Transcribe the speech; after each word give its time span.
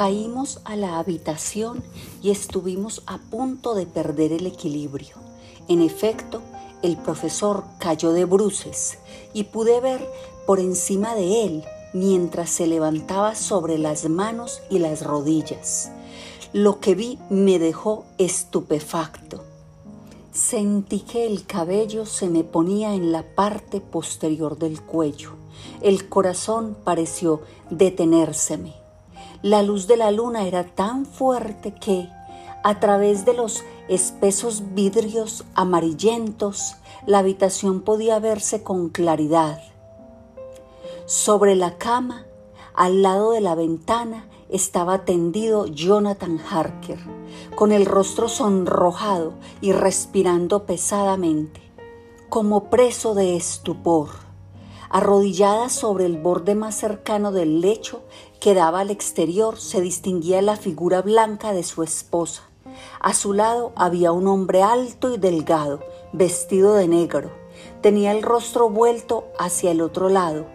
Caímos 0.00 0.60
a 0.64 0.76
la 0.76 0.98
habitación 0.98 1.82
y 2.22 2.30
estuvimos 2.30 3.02
a 3.04 3.18
punto 3.18 3.74
de 3.74 3.84
perder 3.84 4.32
el 4.32 4.46
equilibrio. 4.46 5.16
En 5.68 5.82
efecto, 5.82 6.40
el 6.80 6.96
profesor 6.96 7.64
cayó 7.78 8.12
de 8.12 8.24
bruces 8.24 8.96
y 9.34 9.44
pude 9.44 9.78
ver 9.82 10.10
por 10.46 10.58
encima 10.58 11.14
de 11.14 11.44
él 11.44 11.64
mientras 11.92 12.48
se 12.48 12.66
levantaba 12.66 13.34
sobre 13.34 13.76
las 13.76 14.08
manos 14.08 14.62
y 14.70 14.78
las 14.78 15.04
rodillas. 15.04 15.90
Lo 16.54 16.80
que 16.80 16.94
vi 16.94 17.18
me 17.28 17.58
dejó 17.58 18.06
estupefacto. 18.16 19.44
Sentí 20.32 21.00
que 21.00 21.26
el 21.26 21.44
cabello 21.44 22.06
se 22.06 22.30
me 22.30 22.42
ponía 22.42 22.94
en 22.94 23.12
la 23.12 23.22
parte 23.34 23.82
posterior 23.82 24.56
del 24.56 24.80
cuello. 24.80 25.32
El 25.82 26.08
corazón 26.08 26.74
pareció 26.84 27.42
detenérseme. 27.68 28.79
La 29.42 29.62
luz 29.62 29.86
de 29.86 29.96
la 29.96 30.10
luna 30.10 30.46
era 30.46 30.64
tan 30.64 31.06
fuerte 31.06 31.72
que, 31.74 32.10
a 32.62 32.78
través 32.78 33.24
de 33.24 33.32
los 33.32 33.64
espesos 33.88 34.74
vidrios 34.74 35.46
amarillentos, 35.54 36.76
la 37.06 37.20
habitación 37.20 37.80
podía 37.80 38.18
verse 38.18 38.62
con 38.62 38.90
claridad. 38.90 39.62
Sobre 41.06 41.54
la 41.54 41.78
cama, 41.78 42.26
al 42.74 43.00
lado 43.00 43.32
de 43.32 43.40
la 43.40 43.54
ventana, 43.54 44.28
estaba 44.50 45.06
tendido 45.06 45.64
Jonathan 45.66 46.38
Harker, 46.38 46.98
con 47.54 47.72
el 47.72 47.86
rostro 47.86 48.28
sonrojado 48.28 49.32
y 49.62 49.72
respirando 49.72 50.66
pesadamente, 50.66 51.62
como 52.28 52.64
preso 52.64 53.14
de 53.14 53.36
estupor. 53.36 54.10
Arrodillada 54.90 55.68
sobre 55.68 56.04
el 56.04 56.18
borde 56.18 56.56
más 56.56 56.74
cercano 56.74 57.32
del 57.32 57.60
lecho 57.60 58.02
que 58.40 58.54
daba 58.54 58.80
al 58.80 58.90
exterior, 58.90 59.58
se 59.58 59.80
distinguía 59.80 60.42
la 60.42 60.56
figura 60.56 61.02
blanca 61.02 61.52
de 61.52 61.62
su 61.62 61.82
esposa. 61.82 62.42
A 63.00 63.14
su 63.14 63.32
lado 63.32 63.72
había 63.76 64.12
un 64.12 64.26
hombre 64.26 64.62
alto 64.62 65.14
y 65.14 65.18
delgado, 65.18 65.80
vestido 66.12 66.74
de 66.74 66.88
negro. 66.88 67.30
Tenía 67.82 68.12
el 68.12 68.22
rostro 68.22 68.70
vuelto 68.70 69.26
hacia 69.38 69.70
el 69.70 69.82
otro 69.82 70.08
lado, 70.08 70.46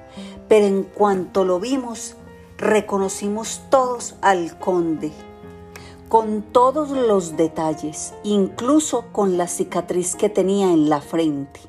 pero 0.48 0.66
en 0.66 0.84
cuanto 0.84 1.46
lo 1.46 1.60
vimos, 1.60 2.16
reconocimos 2.58 3.62
todos 3.70 4.16
al 4.22 4.58
conde, 4.60 5.12
con 6.10 6.42
todos 6.42 6.90
los 6.90 7.38
detalles, 7.38 8.14
incluso 8.24 9.06
con 9.12 9.38
la 9.38 9.48
cicatriz 9.48 10.16
que 10.16 10.30
tenía 10.30 10.72
en 10.72 10.90
la 10.90 11.02
frente. 11.02 11.60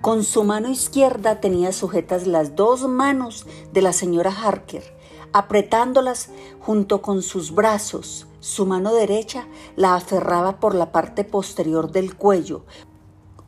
Con 0.00 0.22
su 0.22 0.44
mano 0.44 0.68
izquierda 0.68 1.40
tenía 1.40 1.72
sujetas 1.72 2.26
las 2.26 2.56
dos 2.56 2.86
manos 2.86 3.46
de 3.72 3.80
la 3.80 3.94
señora 3.94 4.30
Harker, 4.30 4.93
apretándolas 5.34 6.30
junto 6.60 7.02
con 7.02 7.20
sus 7.20 7.52
brazos. 7.54 8.26
Su 8.38 8.66
mano 8.66 8.94
derecha 8.94 9.48
la 9.74 9.96
aferraba 9.96 10.60
por 10.60 10.74
la 10.74 10.92
parte 10.92 11.24
posterior 11.24 11.90
del 11.90 12.16
cuello, 12.16 12.62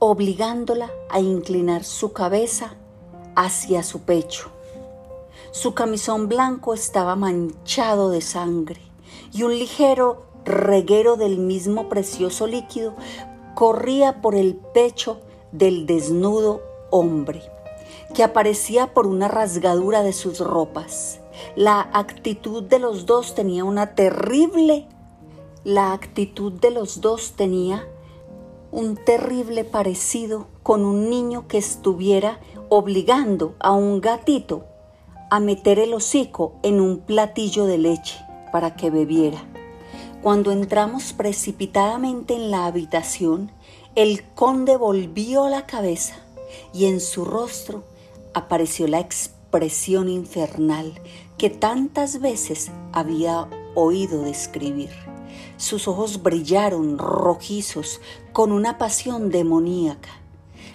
obligándola 0.01 0.91
a 1.09 1.21
inclinar 1.21 1.85
su 1.85 2.13
cabeza 2.13 2.75
hacia 3.37 3.85
su 3.85 4.01
pecho. 4.01 4.51
Su 5.53 5.75
camisón 5.75 6.29
blanco 6.29 6.75
estaba 6.75 7.15
manchado 7.15 8.11
de 8.11 8.21
sangre 8.21 8.81
y 9.33 9.45
un 9.45 9.57
ligero 9.57 10.27
reguero 10.45 11.17
del 11.17 11.39
mismo 11.39 11.89
precioso 11.89 12.49
líquido 12.49 12.95
corría 13.55 14.21
por 14.21 14.35
el 14.35 14.57
pecho 14.57 15.21
del 15.53 15.87
desnudo 15.87 16.63
hombre, 16.91 17.43
que 18.13 18.25
aparecía 18.25 18.93
por 18.93 19.07
una 19.07 19.29
rasgadura 19.29 20.03
de 20.03 20.13
sus 20.13 20.41
ropas. 20.41 21.21
La 21.55 21.89
actitud 21.93 22.63
de 22.63 22.79
los 22.79 23.07
dos 23.07 23.35
tenía 23.35 23.65
una 23.65 23.95
terrible, 23.95 24.87
la 25.65 25.93
actitud 25.93 26.53
de 26.53 26.71
los 26.71 27.01
dos 27.01 27.33
tenía 27.33 27.89
un 28.71 28.97
terrible 28.97 29.65
parecido 29.65 30.49
con 30.63 30.85
un 30.85 31.09
niño 31.09 31.49
que 31.49 31.59
estuviera 31.59 32.41
obligando 32.69 33.55
a 33.59 33.73
un 33.73 34.01
gatito 34.01 34.65
a 35.31 35.41
meter 35.41 35.79
el 35.79 35.95
hocico 35.95 36.55
en 36.63 36.81
un 36.81 36.99
platillo 36.99 37.67
de 37.67 37.79
leche 37.79 38.19
para 38.53 38.77
que 38.77 38.91
bebiera. 38.91 39.45
Cuando 40.23 40.51
entramos 40.51 41.13
precipitadamente 41.13 42.35
en 42.35 42.51
la 42.51 42.67
habitación, 42.67 43.51
el 43.95 44.25
conde 44.35 44.77
volvió 44.77 45.49
la 45.49 45.67
cabeza 45.67 46.17
y 46.73 46.87
en 46.87 47.01
su 47.01 47.25
rostro 47.25 47.85
apareció 48.35 48.89
la 48.89 49.01
expresión 49.01 50.09
infernal 50.09 51.01
que 51.39 51.51
tantas 51.51 52.21
veces 52.21 52.71
había 52.93 53.49
oído 53.75 54.23
describir. 54.23 54.91
Sus 55.57 55.89
ojos 55.89 56.23
brillaron 56.23 56.99
rojizos 56.99 58.01
con 58.33 58.53
una 58.53 58.79
pasión 58.79 59.31
demoníaca. 59.31 60.11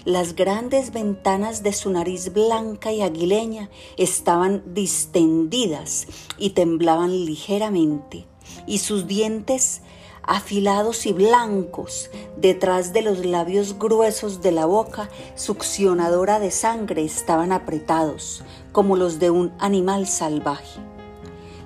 Las 0.05 0.35
grandes 0.35 0.91
ventanas 0.91 1.61
de 1.61 1.73
su 1.73 1.91
nariz 1.91 2.33
blanca 2.33 2.91
y 2.91 3.01
aguileña 3.01 3.69
estaban 3.97 4.63
distendidas 4.73 6.07
y 6.38 6.51
temblaban 6.51 7.25
ligeramente, 7.25 8.25
y 8.66 8.79
sus 8.79 9.05
dientes 9.05 9.81
afilados 10.23 11.05
y 11.05 11.13
blancos, 11.13 12.09
detrás 12.38 12.93
de 12.93 13.01
los 13.01 13.25
labios 13.25 13.78
gruesos 13.78 14.41
de 14.41 14.51
la 14.51 14.66
boca 14.66 15.09
succionadora 15.35 16.39
de 16.39 16.51
sangre 16.51 17.03
estaban 17.03 17.51
apretados, 17.51 18.43
como 18.72 18.96
los 18.96 19.20
de 19.20 19.30
un 19.30 19.52
animal 19.59 20.08
salvaje. 20.08 20.80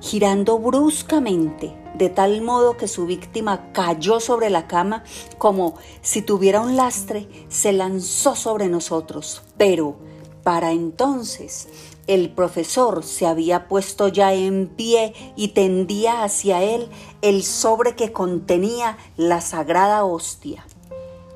Girando 0.02 0.60
bruscamente, 0.60 1.76
de 1.96 2.10
tal 2.10 2.42
modo 2.42 2.78
que 2.78 2.88
su 2.88 3.06
víctima 3.06 3.72
cayó 3.72 4.20
sobre 4.20 4.50
la 4.50 4.68
cama 4.68 5.04
como 5.38 5.76
si 6.02 6.22
tuviera 6.22 6.62
un 6.62 6.76
lastre, 6.76 7.28
se 7.50 7.74
lanzó 7.74 8.36
sobre 8.36 8.68
nosotros. 8.68 9.42
Pero, 9.58 9.96
para 10.44 10.72
entonces, 10.72 11.68
el 12.08 12.30
profesor 12.30 13.04
se 13.04 13.26
había 13.26 13.68
puesto 13.68 14.10
ya 14.10 14.34
en 14.34 14.68
pie 14.68 15.14
y 15.36 15.50
tendía 15.50 16.24
hacia 16.24 16.62
él 16.62 16.88
el 17.22 17.42
sobre 17.42 17.96
que 17.96 18.12
contenía 18.12 18.98
la 19.18 19.42
sagrada 19.42 20.06
hostia. 20.06 20.68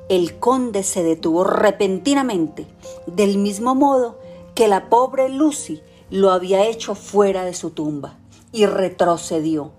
El 0.08 0.38
conde 0.38 0.82
se 0.82 1.02
detuvo 1.02 1.44
repentinamente, 1.44 2.66
del 3.06 3.38
mismo 3.38 3.74
modo 3.74 4.18
que 4.54 4.68
la 4.68 4.88
pobre 4.88 5.28
Lucy 5.28 5.80
lo 6.10 6.30
había 6.30 6.66
hecho 6.66 6.94
fuera 6.94 7.44
de 7.44 7.54
su 7.54 7.70
tumba, 7.70 8.18
y 8.52 8.66
retrocedió. 8.66 9.72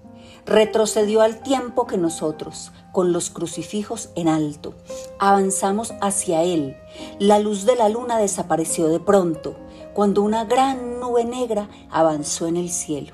Retrocedió 0.46 1.22
al 1.22 1.44
tiempo 1.44 1.86
que 1.86 1.98
nosotros, 1.98 2.72
con 2.92 3.14
los 3.14 3.30
crucifijos 3.30 4.10
en 4.16 4.28
alto, 4.28 4.74
avanzamos 5.20 5.94
hacia 6.02 6.44
él. 6.44 6.76
La 7.20 7.40
luz 7.40 7.66
de 7.66 7.76
la 7.76 7.90
luna 7.90 8.18
desapareció 8.18 8.88
de 8.88 9.00
pronto 9.00 9.56
cuando 9.94 10.22
una 10.22 10.46
gran 10.46 11.00
nube 11.00 11.26
negra 11.26 11.70
avanzó 11.90 12.48
en 12.48 12.58
el 12.58 12.70
cielo 12.70 13.14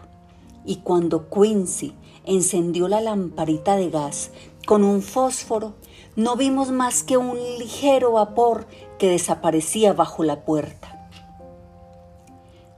y 0.66 0.78
cuando 0.78 1.30
Quincy 1.30 1.96
encendió 2.26 2.88
la 2.88 3.02
lamparita 3.02 3.78
de 3.78 3.90
gas 3.90 4.32
con 4.66 4.84
un 4.84 5.02
fósforo, 5.02 5.76
no 6.16 6.36
vimos 6.36 6.72
más 6.72 7.04
que 7.04 7.18
un 7.18 7.38
ligero 7.58 8.12
vapor 8.12 8.68
que 9.00 9.10
desaparecía 9.10 9.94
bajo 9.94 10.24
la 10.24 10.44
puerta. 10.44 10.97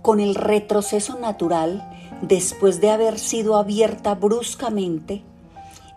Con 0.02 0.20
el 0.20 0.36
retroceso 0.36 1.20
natural, 1.20 1.88
después 2.22 2.80
de 2.80 2.90
haber 2.90 3.20
sido 3.20 3.58
abierta 3.58 4.16
bruscamente, 4.16 5.24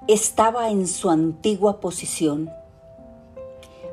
estaba 0.08 0.70
en 0.70 0.88
su 0.88 1.10
antigua 1.10 1.80
posición. 1.80 2.50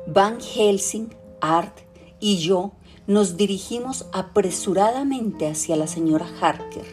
Van 0.06 0.40
Helsing, 0.40 1.14
Art 1.40 1.78
y 2.18 2.38
yo 2.38 2.72
nos 3.06 3.36
dirigimos 3.36 4.06
apresuradamente 4.12 5.48
hacia 5.48 5.76
la 5.76 5.86
señora 5.86 6.26
Harker, 6.40 6.84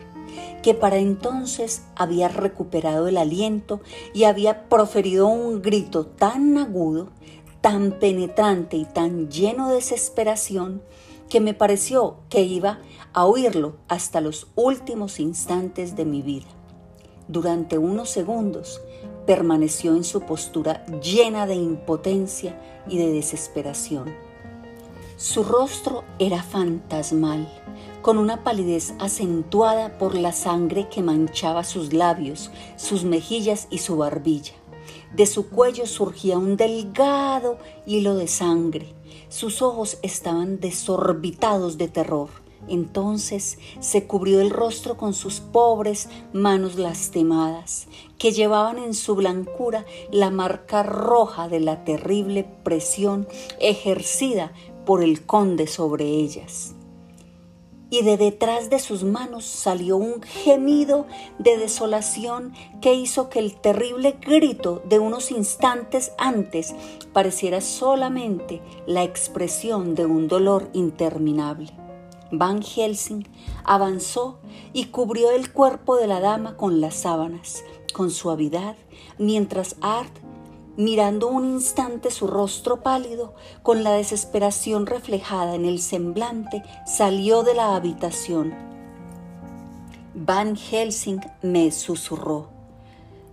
que 0.62 0.74
para 0.74 0.98
entonces 0.98 1.84
había 1.96 2.28
recuperado 2.28 3.08
el 3.08 3.18
aliento 3.18 3.82
y 4.14 4.26
había 4.26 4.70
proferido 4.70 5.28
un 5.28 5.62
grito 5.62 6.06
tan 6.06 6.58
agudo, 6.58 7.10
tan 7.62 8.00
penetrante 8.00 8.78
y 8.78 8.86
tan 8.86 9.30
lleno 9.30 9.70
de 9.70 9.76
desesperación 9.76 10.82
que 11.30 11.40
me 11.40 11.54
pareció 11.54 12.18
que 12.30 12.42
iba 12.42 12.80
a 13.14 13.26
oírlo 13.26 13.78
hasta 13.88 14.22
los 14.22 14.48
últimos 14.56 15.20
instantes 15.20 15.96
de 15.96 16.06
mi 16.06 16.22
vida. 16.22 16.48
Durante 17.28 17.78
unos 17.78 18.10
segundos 18.10 18.82
permaneció 19.26 19.96
en 19.96 20.04
su 20.04 20.22
postura 20.22 20.86
llena 21.02 21.46
de 21.46 21.56
impotencia 21.56 22.60
y 22.88 22.98
de 22.98 23.12
desesperación 23.12 24.28
su 25.18 25.44
rostro 25.44 26.04
era 26.20 26.44
fantasmal, 26.44 27.52
con 28.04 28.20
una 28.20 28.44
palidez 28.44 28.94
acentuada 29.00 29.98
por 29.98 30.14
la 30.14 30.32
sangre 30.32 30.90
que 30.90 31.02
manchaba 31.02 31.64
sus 31.64 31.92
labios, 31.92 32.52
sus 32.76 33.04
mejillas 33.04 33.68
y 33.72 33.80
su 33.80 33.98
barbilla. 33.98 34.54
De 35.16 35.26
su 35.26 35.50
cuello 35.50 35.88
surgía 35.88 36.38
un 36.38 36.56
delgado 36.56 37.58
hilo 37.88 38.14
de 38.16 38.28
sangre. 38.28 38.94
Sus 39.30 39.62
ojos 39.62 39.98
estaban 40.04 40.60
desorbitados 40.60 41.78
de 41.78 41.88
terror, 41.88 42.30
Entonces 42.68 43.60
se 43.80 44.08
cubrió 44.08 44.42
el 44.42 44.50
rostro 44.50 44.98
con 44.98 45.14
sus 45.14 45.40
pobres 45.40 46.10
manos 46.34 46.76
lastimadas, 46.76 47.88
que 48.18 48.32
llevaban 48.32 48.78
en 48.80 48.94
su 48.94 49.16
blancura 49.16 49.86
la 50.12 50.32
marca 50.32 50.84
roja 50.84 51.48
de 51.48 51.60
la 51.60 51.84
terrible 51.84 52.46
presión 52.64 53.28
ejercida 53.60 54.54
por 54.86 55.04
el 55.04 55.26
conde 55.26 55.68
sobre 55.68 56.06
ellas. 56.06 56.77
Y 57.90 58.04
de 58.04 58.18
detrás 58.18 58.70
de 58.70 58.80
sus 58.80 59.04
manos 59.04 59.46
salió 59.46 59.98
un 59.98 60.22
gemido 60.22 61.06
de 61.40 61.58
desolación 61.58 62.54
que 62.82 62.94
hizo 62.94 63.30
que 63.30 63.40
el 63.40 63.56
terrible 63.56 64.18
grito 64.20 64.82
de 64.86 65.00
unos 65.00 65.32
instantes 65.32 66.12
antes 66.18 66.76
pareciera 67.14 67.62
solamente 67.62 68.62
la 68.86 69.04
expresión 69.04 69.96
de 69.96 70.06
un 70.06 70.28
dolor 70.28 70.70
interminable. 70.74 71.72
Van 72.32 72.62
Helsing 72.62 73.26
avanzó 73.64 74.40
y 74.74 74.86
cubrió 74.86 75.32
el 75.32 75.52
cuerpo 75.54 75.96
de 75.96 76.08
la 76.08 76.20
dama 76.20 76.58
con 76.58 76.82
las 76.82 76.96
sábanas, 76.96 77.64
con 77.94 78.12
suavidad, 78.12 78.76
mientras 79.18 79.78
Art, 79.82 80.12
mirando 80.78 81.28
un 81.28 81.44
instante 81.46 82.12
su 82.12 82.28
rostro 82.28 82.82
pálido, 82.82 83.34
con 83.64 83.84
la 83.84 83.94
desesperación 83.94 84.86
reflejada 84.86 85.56
en 85.56 85.66
el 85.66 85.80
semblante, 85.80 86.64
salió 86.86 87.44
de 87.44 87.56
la 87.56 87.76
habitación. 87.76 88.54
Van 90.14 90.56
Helsing 90.56 91.20
me 91.42 91.72
susurró. 91.72 92.50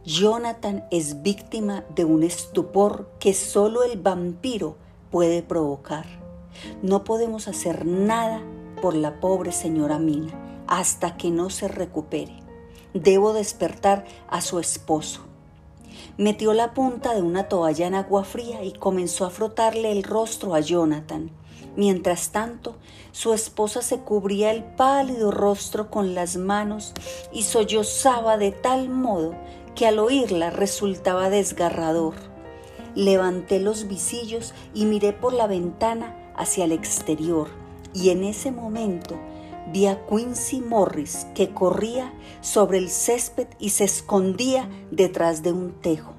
Jonathan 0.04 0.84
es 0.90 1.22
víctima 1.22 1.84
de 1.94 2.04
un 2.04 2.22
estupor 2.22 3.10
que 3.18 3.32
solo 3.32 3.84
el 3.84 3.98
vampiro 3.98 4.76
puede 5.10 5.42
provocar. 5.42 6.04
No 6.82 7.04
podemos 7.04 7.48
hacer 7.48 7.86
nada 7.86 8.42
por 8.82 8.94
la 8.94 9.20
pobre 9.20 9.52
señora 9.52 9.98
Mina 9.98 10.64
hasta 10.66 11.16
que 11.16 11.30
no 11.30 11.50
se 11.50 11.68
recupere. 11.68 12.38
Debo 12.92 13.32
despertar 13.32 14.04
a 14.28 14.40
su 14.40 14.58
esposo. 14.58 15.22
Metió 16.16 16.54
la 16.54 16.74
punta 16.74 17.12
de 17.12 17.22
una 17.22 17.48
toalla 17.48 17.88
en 17.88 17.94
agua 17.94 18.22
fría 18.22 18.62
y 18.62 18.72
comenzó 18.72 19.26
a 19.26 19.30
frotarle 19.30 19.90
el 19.90 20.04
rostro 20.04 20.54
a 20.54 20.60
Jonathan. 20.60 21.32
Mientras 21.76 22.30
tanto, 22.30 22.76
su 23.10 23.32
esposa 23.32 23.82
se 23.82 23.98
cubría 23.98 24.52
el 24.52 24.62
pálido 24.62 25.32
rostro 25.32 25.90
con 25.90 26.14
las 26.14 26.36
manos 26.36 26.92
y 27.32 27.42
sollozaba 27.42 28.36
de 28.36 28.52
tal 28.52 28.90
modo 28.90 29.34
que 29.74 29.88
al 29.88 29.98
oírla 29.98 30.50
resultaba 30.50 31.30
desgarrador. 31.30 32.14
Levanté 32.94 33.58
los 33.58 33.88
visillos 33.88 34.54
y 34.72 34.84
miré 34.84 35.12
por 35.12 35.32
la 35.32 35.48
ventana 35.48 36.16
hacia 36.36 36.64
el 36.64 36.70
exterior 36.70 37.48
y 37.92 38.10
en 38.10 38.22
ese 38.22 38.52
momento 38.52 39.18
vi 39.72 39.86
a 39.86 40.06
Quincy 40.06 40.60
Morris 40.60 41.26
que 41.34 41.50
corría 41.50 42.12
sobre 42.40 42.78
el 42.78 42.90
césped 42.90 43.48
y 43.58 43.70
se 43.70 43.84
escondía 43.84 44.68
detrás 44.90 45.42
de 45.42 45.52
un 45.52 45.72
tejo. 45.72 46.12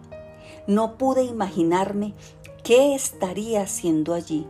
No 0.68 0.98
pude 0.98 1.24
imaginarme 1.24 2.14
qué 2.64 2.96
estaría 2.96 3.62
haciendo 3.62 4.14
allí, 4.14 4.48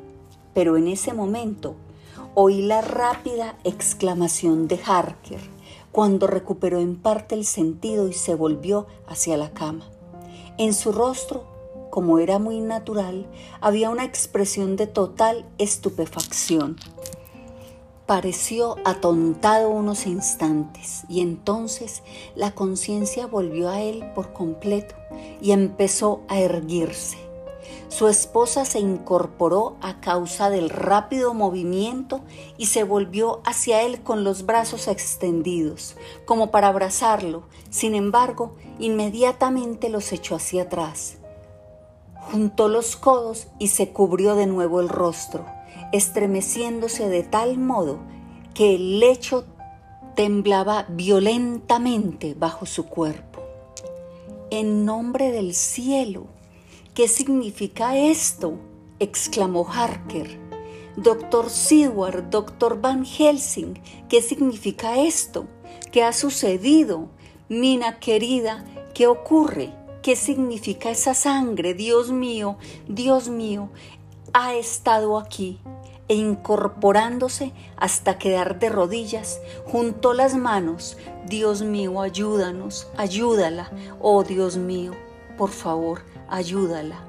pero 0.54 0.78
en 0.78 0.88
ese 0.88 1.14
momento 1.14 1.76
oí 2.34 2.62
la 2.62 2.82
rápida 2.82 3.58
exclamación 3.64 4.68
de 4.68 4.80
Harker 4.86 5.56
cuando 5.92 6.28
recuperó 6.28 6.80
en 6.80 6.98
parte 6.98 7.36
el 7.36 7.46
sentido 7.46 8.10
y 8.10 8.14
se 8.14 8.36
volvió 8.36 8.86
hacia 9.08 9.38
la 9.38 9.52
cama. 9.52 9.86
En 10.58 10.74
su 10.74 10.92
rostro, 10.92 11.46
como 11.90 12.20
era 12.20 12.40
muy 12.40 12.60
natural, 12.60 13.26
había 13.62 13.90
una 13.90 14.04
expresión 14.04 14.76
de 14.76 14.88
total 14.88 15.46
estupefacción. 15.58 16.76
Pareció 18.06 18.76
atontado 18.86 19.72
unos 19.72 20.06
instantes 20.06 21.06
y 21.10 21.22
entonces 21.22 22.04
la 22.36 22.52
conciencia 22.52 23.26
volvió 23.26 23.68
a 23.70 23.82
él 23.82 24.06
por 24.14 24.32
completo 24.32 24.94
y 25.42 25.54
empezó 25.54 26.22
a 26.28 26.38
erguirse. 26.38 27.18
Su 27.88 28.08
esposa 28.08 28.64
se 28.64 28.80
incorporó 28.80 29.76
a 29.82 30.02
causa 30.02 30.52
del 30.52 30.70
rápido 30.70 31.34
movimiento 31.34 32.22
y 32.58 32.68
se 32.68 32.84
volvió 32.84 33.42
hacia 33.44 33.82
él 33.82 34.04
con 34.04 34.24
los 34.24 34.46
brazos 34.46 34.88
extendidos, 34.88 35.96
como 36.26 36.52
para 36.52 36.68
abrazarlo. 36.68 37.42
Sin 37.72 37.96
embargo, 37.96 38.54
inmediatamente 38.78 39.90
los 39.90 40.12
echó 40.12 40.36
hacia 40.36 40.64
atrás. 40.64 41.18
Juntó 42.32 42.68
los 42.68 42.98
codos 42.98 43.48
y 43.58 43.70
se 43.70 43.90
cubrió 43.90 44.36
de 44.36 44.46
nuevo 44.46 44.80
el 44.80 44.90
rostro 44.90 45.55
estremeciéndose 45.96 47.08
de 47.08 47.24
tal 47.24 47.58
modo 47.58 48.00
que 48.54 48.76
el 48.76 49.00
lecho 49.00 49.46
temblaba 50.16 50.86
violentamente 50.90 52.36
bajo 52.38 52.66
su 52.66 52.86
cuerpo. 52.86 53.42
En 54.50 54.86
nombre 54.86 55.32
del 55.32 55.54
cielo, 55.54 56.28
¿qué 56.94 57.08
significa 57.08 57.98
esto? 57.98 58.58
exclamó 59.00 59.68
Harker. 59.70 60.40
Doctor 60.98 61.50
Seward, 61.50 62.30
doctor 62.30 62.80
Van 62.80 63.06
Helsing, 63.06 63.82
¿qué 64.08 64.22
significa 64.22 64.98
esto? 65.00 65.48
¿Qué 65.92 66.04
ha 66.04 66.14
sucedido? 66.14 67.10
Mina 67.50 68.00
querida, 68.00 68.66
¿qué 68.94 69.08
ocurre? 69.08 69.74
¿Qué 70.02 70.16
significa 70.16 70.92
esa 70.92 71.14
sangre? 71.14 71.74
Dios 71.74 72.12
mío, 72.12 72.58
Dios 72.88 73.28
mío, 73.28 73.70
ha 74.34 74.54
estado 74.56 75.18
aquí 75.18 75.60
e 76.08 76.16
incorporándose 76.16 77.54
hasta 77.78 78.18
quedar 78.18 78.60
de 78.60 78.70
rodillas, 78.70 79.40
juntó 79.66 80.14
las 80.14 80.36
manos. 80.36 80.98
Dios 81.28 81.64
mío, 81.64 82.02
ayúdanos, 82.02 82.88
ayúdala. 82.98 83.72
Oh 84.00 84.24
Dios 84.24 84.58
mío, 84.58 84.94
por 85.38 85.50
favor, 85.50 86.02
ayúdala. 86.30 87.04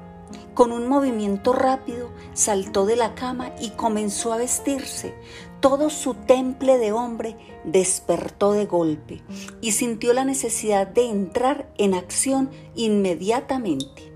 Con 0.53 0.71
un 0.71 0.87
movimiento 0.87 1.53
rápido 1.53 2.09
saltó 2.33 2.87
de 2.87 2.95
la 2.95 3.13
cama 3.13 3.51
y 3.61 3.69
comenzó 3.71 4.33
a 4.33 4.37
vestirse. 4.37 5.13
Todo 5.59 5.91
su 5.91 6.15
temple 6.15 6.79
de 6.79 6.91
hombre 6.91 7.37
despertó 7.63 8.53
de 8.53 8.65
golpe 8.65 9.21
y 9.61 9.73
sintió 9.73 10.13
la 10.13 10.25
necesidad 10.25 10.87
de 10.87 11.09
entrar 11.09 11.71
en 11.77 11.93
acción 11.93 12.49
inmediatamente. 12.75 14.11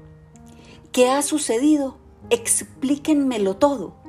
¿Qué 0.91 1.09
ha 1.09 1.21
sucedido? 1.21 1.97
Explíquenmelo 2.31 3.57
todo 3.57 4.00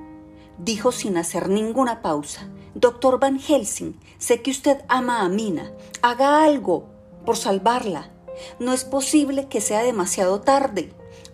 dijo 0.64 0.93
sin 0.93 1.17
hacer 1.17 1.49
ninguna 1.49 2.03
pausa. 2.03 2.49
Doctor 2.75 3.19
Van 3.19 3.38
Helsing, 3.38 3.99
sé 4.19 4.43
que 4.43 4.50
usted 4.50 4.78
ama 4.88 5.23
a 5.23 5.28
Mina. 5.28 5.73
Haga 6.00 6.45
algo 6.45 6.87
por 7.26 7.37
salvarla. 7.37 8.11
No 8.59 8.73
es 8.73 8.85
posible 8.85 9.49
que 9.49 9.61
sea 9.61 9.83
demasiado 9.83 10.40
tarde. 10.40 10.92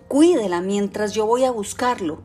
Cuídela 0.09 0.61
mientras 0.61 1.13
yo 1.13 1.27
voy 1.27 1.45
a 1.45 1.51
buscarlo. 1.51 2.21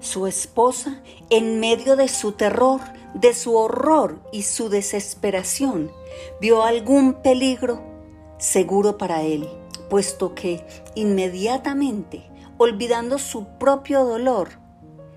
Su 0.00 0.26
esposa, 0.26 1.02
en 1.30 1.60
medio 1.60 1.96
de 1.96 2.08
su 2.08 2.32
terror, 2.32 2.80
de 3.14 3.34
su 3.34 3.56
horror 3.56 4.20
y 4.32 4.42
su 4.42 4.68
desesperación, 4.68 5.90
vio 6.40 6.62
algún 6.62 7.14
peligro 7.14 7.82
seguro 8.38 8.98
para 8.98 9.22
él, 9.22 9.48
puesto 9.88 10.34
que 10.34 10.66
inmediatamente, 10.94 12.28
olvidando 12.58 13.18
su 13.18 13.46
propio 13.58 14.04
dolor, 14.04 14.61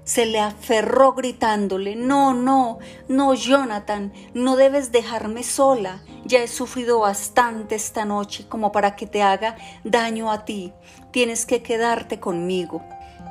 se 0.05 0.27
le 0.27 0.39
aferró 0.39 1.13
gritándole, 1.13 1.95
no, 1.95 2.33
no, 2.33 2.77
no, 3.09 3.33
Jonathan, 3.33 4.13
no 4.33 4.55
debes 4.55 4.91
dejarme 4.91 5.43
sola. 5.43 6.03
Ya 6.25 6.41
he 6.41 6.47
sufrido 6.47 6.99
bastante 6.99 7.75
esta 7.75 8.05
noche 8.05 8.45
como 8.47 8.71
para 8.71 8.95
que 8.95 9.07
te 9.07 9.23
haga 9.23 9.57
daño 9.83 10.31
a 10.31 10.45
ti. 10.45 10.73
Tienes 11.11 11.45
que 11.45 11.63
quedarte 11.63 12.19
conmigo. 12.19 12.83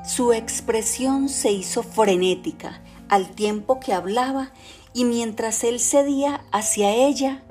Su 0.05 0.33
expresión 0.33 1.29
se 1.29 1.53
hizo 1.53 1.83
frenética 1.83 2.83
al 3.09 3.31
tiempo 3.31 3.79
que 3.79 3.93
hablaba 3.93 4.53
y 4.93 5.05
mientras 5.05 5.63
él 5.65 5.79
cedía 5.81 6.45
hacia 6.51 6.93
ella, 6.93 7.43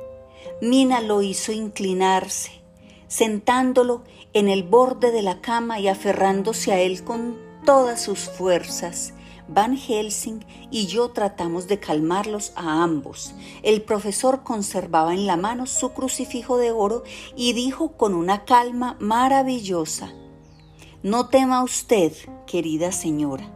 Mina 0.62 1.01
lo 1.01 1.22
hizo 1.22 1.51
inclinarse, 1.51 2.62
sentándolo 3.08 4.03
en 4.34 4.50
el 4.50 4.63
borde 4.63 5.12
de 5.12 5.22
la 5.22 5.42
cama 5.42 5.80
y 5.80 5.88
aferrándose 5.88 6.72
a 6.72 6.80
él 6.80 7.03
con 7.03 7.42
todas 7.63 8.01
sus 8.01 8.20
fuerzas. 8.20 9.13
Van 9.48 9.75
Helsing 9.75 10.46
y 10.72 10.88
yo 10.88 11.10
tratamos 11.10 11.67
de 11.67 11.79
calmarlos 11.79 12.53
a 12.55 12.84
ambos. 12.84 13.34
El 13.62 13.82
profesor 13.82 14.43
conservaba 14.43 15.13
en 15.13 15.27
la 15.27 15.36
mano 15.36 15.65
su 15.65 15.89
crucifijo 15.91 16.58
de 16.58 16.72
oro 16.72 17.03
y 17.36 17.53
dijo 17.53 17.93
con 17.98 18.13
una 18.13 18.46
calma 18.46 18.96
maravillosa, 19.00 20.13
No 21.03 21.27
tema 21.27 21.63
usted, 21.63 22.13
querida 22.48 22.91
señora. 22.91 23.50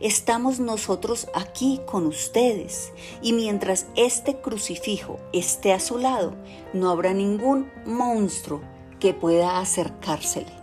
Estamos 0.00 0.60
nosotros 0.60 1.28
aquí 1.34 1.80
con 1.86 2.06
ustedes 2.06 2.92
y 3.22 3.32
mientras 3.32 3.86
este 3.96 4.40
crucifijo 4.40 5.18
esté 5.32 5.72
a 5.72 5.80
su 5.80 5.98
lado, 5.98 6.34
no 6.72 6.90
habrá 6.90 7.12
ningún 7.12 7.70
monstruo 7.84 8.60
que 8.98 9.14
pueda 9.14 9.60
acercársele. 9.60 10.57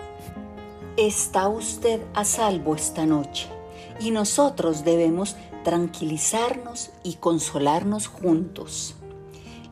Está 0.98 1.50
usted 1.50 2.00
a 2.14 2.24
salvo 2.24 2.74
esta 2.74 3.06
noche 3.06 3.50
y 4.00 4.12
nosotros 4.12 4.86
debemos 4.86 5.36
tranquilizarnos 5.66 6.92
y 7.04 7.16
consolarnos 7.16 8.08
juntos. 8.08 8.96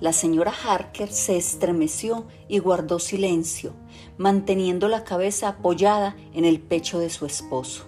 La 0.02 0.12
señora 0.12 0.52
Harker 0.52 1.10
se 1.10 1.38
estremeció 1.38 2.26
y 2.50 2.60
guardó 2.60 3.00
silencio, 3.00 3.72
manteniendo 4.18 4.90
la 4.90 5.06
cabeza 5.06 5.48
apoyada 5.48 6.18
en 6.34 6.44
el 6.44 6.60
pecho 6.60 7.00
de 7.00 7.10
su 7.10 7.26
esposo. 7.26 7.86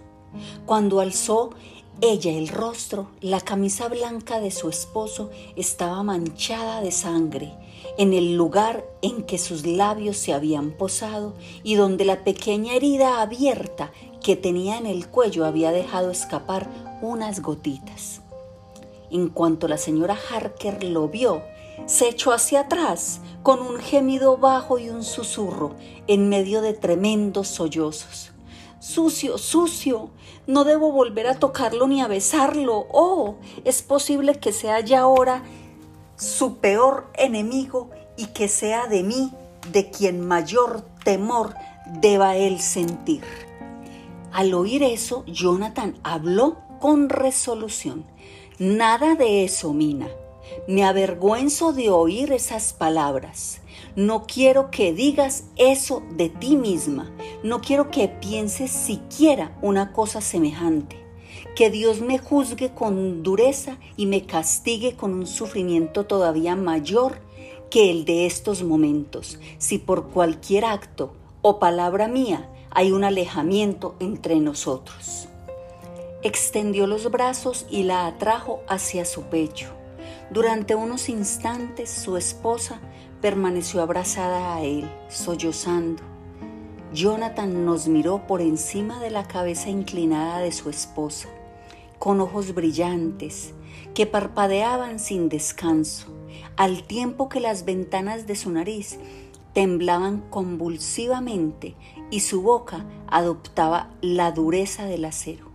Cuando 0.66 1.02
alzó 1.02 1.50
ella 2.00 2.32
el 2.32 2.48
rostro, 2.48 3.12
la 3.20 3.42
camisa 3.42 3.90
blanca 3.90 4.40
de 4.40 4.52
su 4.52 4.70
esposo 4.70 5.30
estaba 5.58 6.04
manchada 6.04 6.80
de 6.80 6.94
sangre 6.94 7.54
en 7.98 8.14
el 8.14 8.36
lugar 8.36 8.86
en 9.02 9.24
que 9.24 9.38
sus 9.38 9.66
labios 9.66 10.18
se 10.18 10.34
habían 10.34 10.72
posado 10.72 11.34
y 11.64 11.76
donde 11.76 12.06
la 12.06 12.24
pequeña 12.24 12.74
herida 12.74 13.22
abierta 13.22 13.92
que 14.22 14.36
tenía 14.36 14.78
en 14.78 14.86
el 14.86 15.08
cuello 15.08 15.46
había 15.46 15.72
dejado 15.72 16.12
escapar 16.12 16.70
unas 17.02 17.42
gotitas. 17.42 18.22
En 19.12 19.30
cuanto 19.30 19.68
la 19.68 19.78
señora 19.78 20.18
Harker 20.30 20.84
lo 20.84 21.08
vio, 21.08 21.42
se 21.86 22.10
echó 22.10 22.32
hacia 22.32 22.62
atrás 22.62 23.22
con 23.44 23.60
un 23.62 23.78
gemido 23.78 24.38
bajo 24.38 24.80
y 24.80 24.90
un 24.90 25.04
susurro 25.04 25.76
en 26.08 26.30
medio 26.30 26.62
de 26.62 26.74
tremendos 26.74 27.48
sollozos. 27.48 28.32
Sucio, 28.80 29.38
sucio, 29.38 30.10
no 30.48 30.64
debo 30.64 30.92
volver 30.92 31.28
a 31.28 31.40
tocarlo 31.40 31.88
ni 31.88 32.02
a 32.02 32.08
besarlo. 32.08 32.88
Oh, 32.92 33.36
es 33.64 33.82
posible 33.82 34.36
que 34.36 34.52
sea 34.52 34.80
ya 34.80 35.02
ahora 35.02 35.44
su 36.16 36.58
peor 36.58 37.08
enemigo 37.16 37.90
y 38.18 38.28
que 38.28 38.48
sea 38.48 38.88
de 38.88 39.04
mí 39.04 39.32
de 39.72 39.90
quien 39.90 40.22
mayor 40.22 40.86
temor 41.04 41.54
deba 42.02 42.36
él 42.36 42.60
sentir. 42.60 43.24
Al 44.32 44.54
oír 44.54 44.84
eso, 44.84 45.24
Jonathan 45.28 45.96
habló 46.04 46.58
con 46.80 47.10
resolución. 47.10 48.06
Nada 48.60 49.16
de 49.16 49.44
eso, 49.44 49.74
Mina. 49.74 50.10
Me 50.68 50.84
avergüenzo 50.84 51.74
de 51.74 51.90
oír 51.90 52.32
esas 52.32 52.74
palabras. 52.74 53.62
No 53.96 54.26
quiero 54.26 54.72
que 54.72 54.94
digas 54.94 55.46
eso 55.56 56.04
de 56.12 56.30
ti 56.30 56.56
misma. 56.56 57.12
No 57.44 57.62
quiero 57.62 57.92
que 57.92 58.08
pienses 58.08 58.72
siquiera 58.72 59.58
una 59.62 59.94
cosa 59.94 60.22
semejante. 60.22 61.05
Que 61.56 61.70
Dios 61.70 62.02
me 62.02 62.20
juzgue 62.20 62.72
con 62.74 63.24
dureza 63.24 63.78
y 63.96 64.08
me 64.08 64.26
castigue 64.26 64.96
con 64.96 65.14
un 65.14 65.26
sufrimiento 65.26 66.06
todavía 66.06 66.56
mayor 66.58 67.20
que 67.70 67.90
el 67.90 68.04
de 68.04 68.26
estos 68.26 68.62
momentos, 68.62 69.40
si 69.58 69.78
por 69.78 70.10
cualquier 70.10 70.66
acto 70.66 71.14
o 71.42 71.60
palabra 71.60 72.08
mía 72.10 72.50
hay 72.72 72.92
un 72.92 73.06
alejamiento 73.06 73.96
entre 74.00 74.36
nosotros. 74.42 75.30
Extendió 76.24 76.88
los 76.88 77.10
brazos 77.10 77.66
y 77.70 77.84
la 77.84 78.06
atrajo 78.06 78.60
hacia 78.68 79.06
su 79.06 79.24
pecho. 79.24 79.70
Durante 80.32 80.76
unos 80.76 81.08
instantes 81.08 81.90
su 81.90 82.18
esposa 82.18 82.82
permaneció 83.22 83.82
abrazada 83.82 84.56
a 84.56 84.62
él, 84.62 84.90
sollozando. 85.08 86.04
Jonathan 86.94 87.66
nos 87.66 87.88
miró 87.88 88.28
por 88.28 88.42
encima 88.42 89.00
de 89.00 89.12
la 89.12 89.28
cabeza 89.28 89.70
inclinada 89.70 90.40
de 90.40 90.52
su 90.52 90.70
esposa, 90.70 91.30
con 92.00 92.22
ojos 92.22 92.54
brillantes 92.54 93.54
que 93.94 94.06
parpadeaban 94.06 95.00
sin 95.00 95.30
descanso, 95.30 96.08
al 96.58 96.84
tiempo 96.84 97.30
que 97.30 97.40
las 97.40 97.66
ventanas 97.66 98.28
de 98.28 98.36
su 98.36 98.52
nariz 98.52 99.00
temblaban 99.54 100.22
convulsivamente 100.30 101.76
y 102.12 102.20
su 102.20 102.42
boca 102.42 102.86
adoptaba 103.08 103.90
la 104.02 104.32
dureza 104.32 104.86
del 104.86 105.06
acero. 105.06 105.46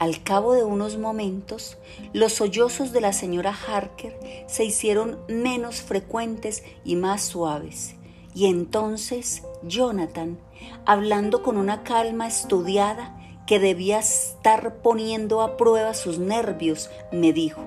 Al 0.00 0.22
cabo 0.22 0.54
de 0.54 0.64
unos 0.64 0.96
momentos, 0.96 1.76
los 2.14 2.32
sollozos 2.32 2.92
de 2.92 3.02
la 3.02 3.12
señora 3.12 3.54
Harker 3.54 4.18
se 4.48 4.64
hicieron 4.64 5.18
menos 5.28 5.82
frecuentes 5.82 6.64
y 6.84 6.96
más 6.96 7.22
suaves, 7.22 7.96
y 8.34 8.46
entonces 8.46 9.42
Jonathan, 9.62 10.38
hablando 10.86 11.42
con 11.42 11.58
una 11.58 11.82
calma 11.82 12.26
estudiada 12.26 13.19
que 13.50 13.58
debía 13.58 13.98
estar 13.98 14.76
poniendo 14.76 15.42
a 15.42 15.56
prueba 15.56 15.92
sus 15.92 16.20
nervios, 16.20 16.88
me 17.10 17.32
dijo, 17.32 17.60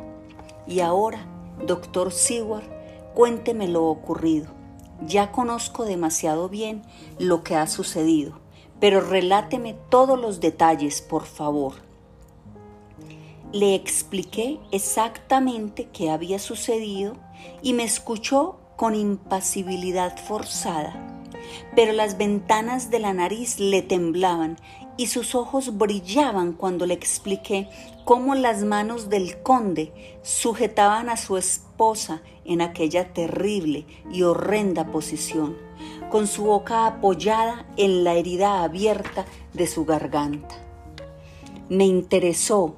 y 0.65 0.79
ahora, 0.79 1.27
doctor 1.67 2.13
Seward, 2.13 2.63
cuénteme 3.13 3.67
lo 3.67 3.87
ocurrido. 3.87 4.47
Ya 5.05 5.33
conozco 5.33 5.83
demasiado 5.83 6.47
bien 6.47 6.83
lo 7.19 7.43
que 7.43 7.55
ha 7.55 7.67
sucedido, 7.67 8.39
pero 8.79 9.01
reláteme 9.01 9.75
todos 9.89 10.17
los 10.17 10.39
detalles, 10.39 11.01
por 11.01 11.25
favor. 11.25 11.73
Le 13.51 13.75
expliqué 13.75 14.61
exactamente 14.71 15.89
qué 15.91 16.11
había 16.11 16.39
sucedido 16.39 17.17
y 17.61 17.73
me 17.73 17.83
escuchó 17.83 18.57
con 18.77 18.95
impasibilidad 18.95 20.17
forzada. 20.17 21.19
Pero 21.75 21.91
las 21.91 22.17
ventanas 22.17 22.89
de 22.89 22.99
la 22.99 23.11
nariz 23.11 23.59
le 23.59 23.81
temblaban 23.81 24.57
y 24.97 25.07
sus 25.07 25.35
ojos 25.35 25.77
brillaban 25.77 26.53
cuando 26.53 26.85
le 26.85 26.93
expliqué 26.93 27.69
cómo 28.05 28.35
las 28.35 28.63
manos 28.63 29.09
del 29.09 29.41
conde 29.41 29.91
sujetaban 30.21 31.09
a 31.09 31.17
su 31.17 31.37
esposa 31.37 32.21
en 32.45 32.61
aquella 32.61 33.13
terrible 33.13 33.85
y 34.11 34.23
horrenda 34.23 34.91
posición, 34.91 35.57
con 36.11 36.27
su 36.27 36.43
boca 36.43 36.85
apoyada 36.85 37.65
en 37.77 38.03
la 38.03 38.13
herida 38.13 38.63
abierta 38.63 39.25
de 39.53 39.67
su 39.67 39.85
garganta. 39.85 40.55
Me 41.69 41.85
interesó 41.85 42.75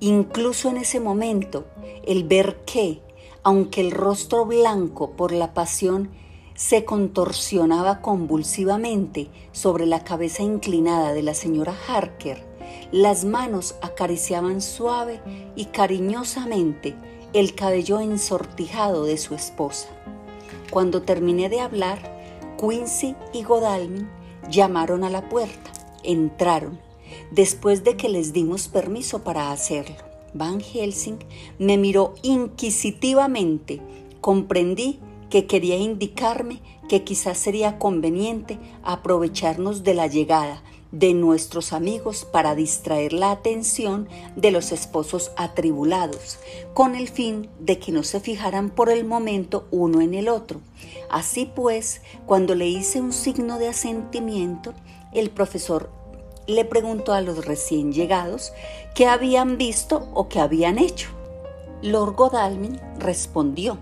Incluso 0.00 0.68
en 0.68 0.76
ese 0.76 1.00
momento, 1.00 1.66
el 2.06 2.22
ver 2.24 2.60
que, 2.64 3.00
aunque 3.42 3.80
el 3.80 3.90
rostro 3.90 4.44
blanco 4.44 5.10
por 5.12 5.32
la 5.32 5.54
pasión 5.54 6.10
se 6.58 6.84
contorsionaba 6.84 8.00
convulsivamente 8.00 9.28
sobre 9.52 9.86
la 9.86 10.02
cabeza 10.02 10.42
inclinada 10.42 11.12
de 11.12 11.22
la 11.22 11.32
señora 11.32 11.72
Harker, 11.86 12.44
las 12.90 13.24
manos 13.24 13.76
acariciaban 13.80 14.60
suave 14.60 15.20
y 15.54 15.66
cariñosamente 15.66 16.96
el 17.32 17.54
cabello 17.54 18.00
ensortijado 18.00 19.04
de 19.04 19.18
su 19.18 19.36
esposa. 19.36 19.86
Cuando 20.70 21.02
terminé 21.02 21.48
de 21.48 21.60
hablar, 21.60 22.18
Quincy 22.60 23.14
y 23.32 23.44
Godalming 23.44 24.08
llamaron 24.50 25.04
a 25.04 25.10
la 25.10 25.28
puerta, 25.28 25.70
entraron 26.02 26.80
después 27.30 27.84
de 27.84 27.96
que 27.96 28.08
les 28.08 28.32
dimos 28.32 28.66
permiso 28.66 29.22
para 29.22 29.52
hacerlo. 29.52 29.94
Van 30.34 30.60
Helsing 30.60 31.18
me 31.60 31.78
miró 31.78 32.14
inquisitivamente. 32.22 33.80
Comprendí 34.20 34.98
que 35.30 35.46
quería 35.46 35.76
indicarme 35.76 36.60
que 36.88 37.04
quizás 37.04 37.38
sería 37.38 37.78
conveniente 37.78 38.58
aprovecharnos 38.82 39.84
de 39.84 39.94
la 39.94 40.06
llegada 40.06 40.62
de 40.90 41.12
nuestros 41.12 41.72
amigos 41.72 42.24
para 42.24 42.54
distraer 42.54 43.12
la 43.12 43.30
atención 43.30 44.08
de 44.36 44.50
los 44.50 44.72
esposos 44.72 45.32
atribulados, 45.36 46.38
con 46.72 46.94
el 46.94 47.08
fin 47.08 47.50
de 47.60 47.78
que 47.78 47.92
no 47.92 48.02
se 48.02 48.20
fijaran 48.20 48.70
por 48.70 48.88
el 48.88 49.04
momento 49.04 49.66
uno 49.70 50.00
en 50.00 50.14
el 50.14 50.28
otro. 50.28 50.60
Así 51.10 51.50
pues, 51.54 52.00
cuando 52.26 52.54
le 52.54 52.68
hice 52.68 53.00
un 53.00 53.12
signo 53.12 53.58
de 53.58 53.68
asentimiento, 53.68 54.72
el 55.12 55.30
profesor 55.30 55.90
le 56.46 56.64
preguntó 56.64 57.12
a 57.12 57.20
los 57.20 57.44
recién 57.44 57.92
llegados 57.92 58.52
qué 58.94 59.06
habían 59.06 59.58
visto 59.58 60.08
o 60.14 60.28
qué 60.28 60.40
habían 60.40 60.78
hecho. 60.78 61.10
Lord 61.82 62.14
Godalming 62.16 62.80
respondió, 62.98 63.78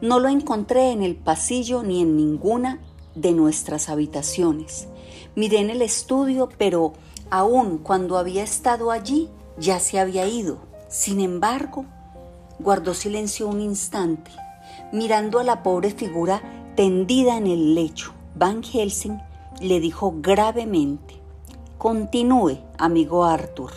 no 0.00 0.18
lo 0.18 0.28
encontré 0.28 0.92
en 0.92 1.02
el 1.02 1.16
pasillo 1.16 1.82
ni 1.82 2.00
en 2.00 2.16
ninguna 2.16 2.80
de 3.14 3.32
nuestras 3.32 3.88
habitaciones. 3.88 4.88
Miré 5.34 5.58
en 5.58 5.70
el 5.70 5.82
estudio, 5.82 6.48
pero 6.58 6.92
aún 7.30 7.78
cuando 7.78 8.16
había 8.18 8.42
estado 8.42 8.90
allí 8.90 9.28
ya 9.58 9.78
se 9.78 9.98
había 9.98 10.26
ido. 10.26 10.58
Sin 10.88 11.20
embargo, 11.20 11.84
guardó 12.58 12.94
silencio 12.94 13.48
un 13.48 13.60
instante, 13.60 14.30
mirando 14.92 15.38
a 15.38 15.44
la 15.44 15.62
pobre 15.62 15.90
figura 15.90 16.42
tendida 16.76 17.36
en 17.36 17.46
el 17.46 17.74
lecho. 17.74 18.12
Van 18.34 18.62
Helsing 18.62 19.18
le 19.60 19.80
dijo 19.80 20.14
gravemente, 20.20 21.20
Continúe, 21.78 22.58
amigo 22.78 23.24
Arthur. 23.24 23.72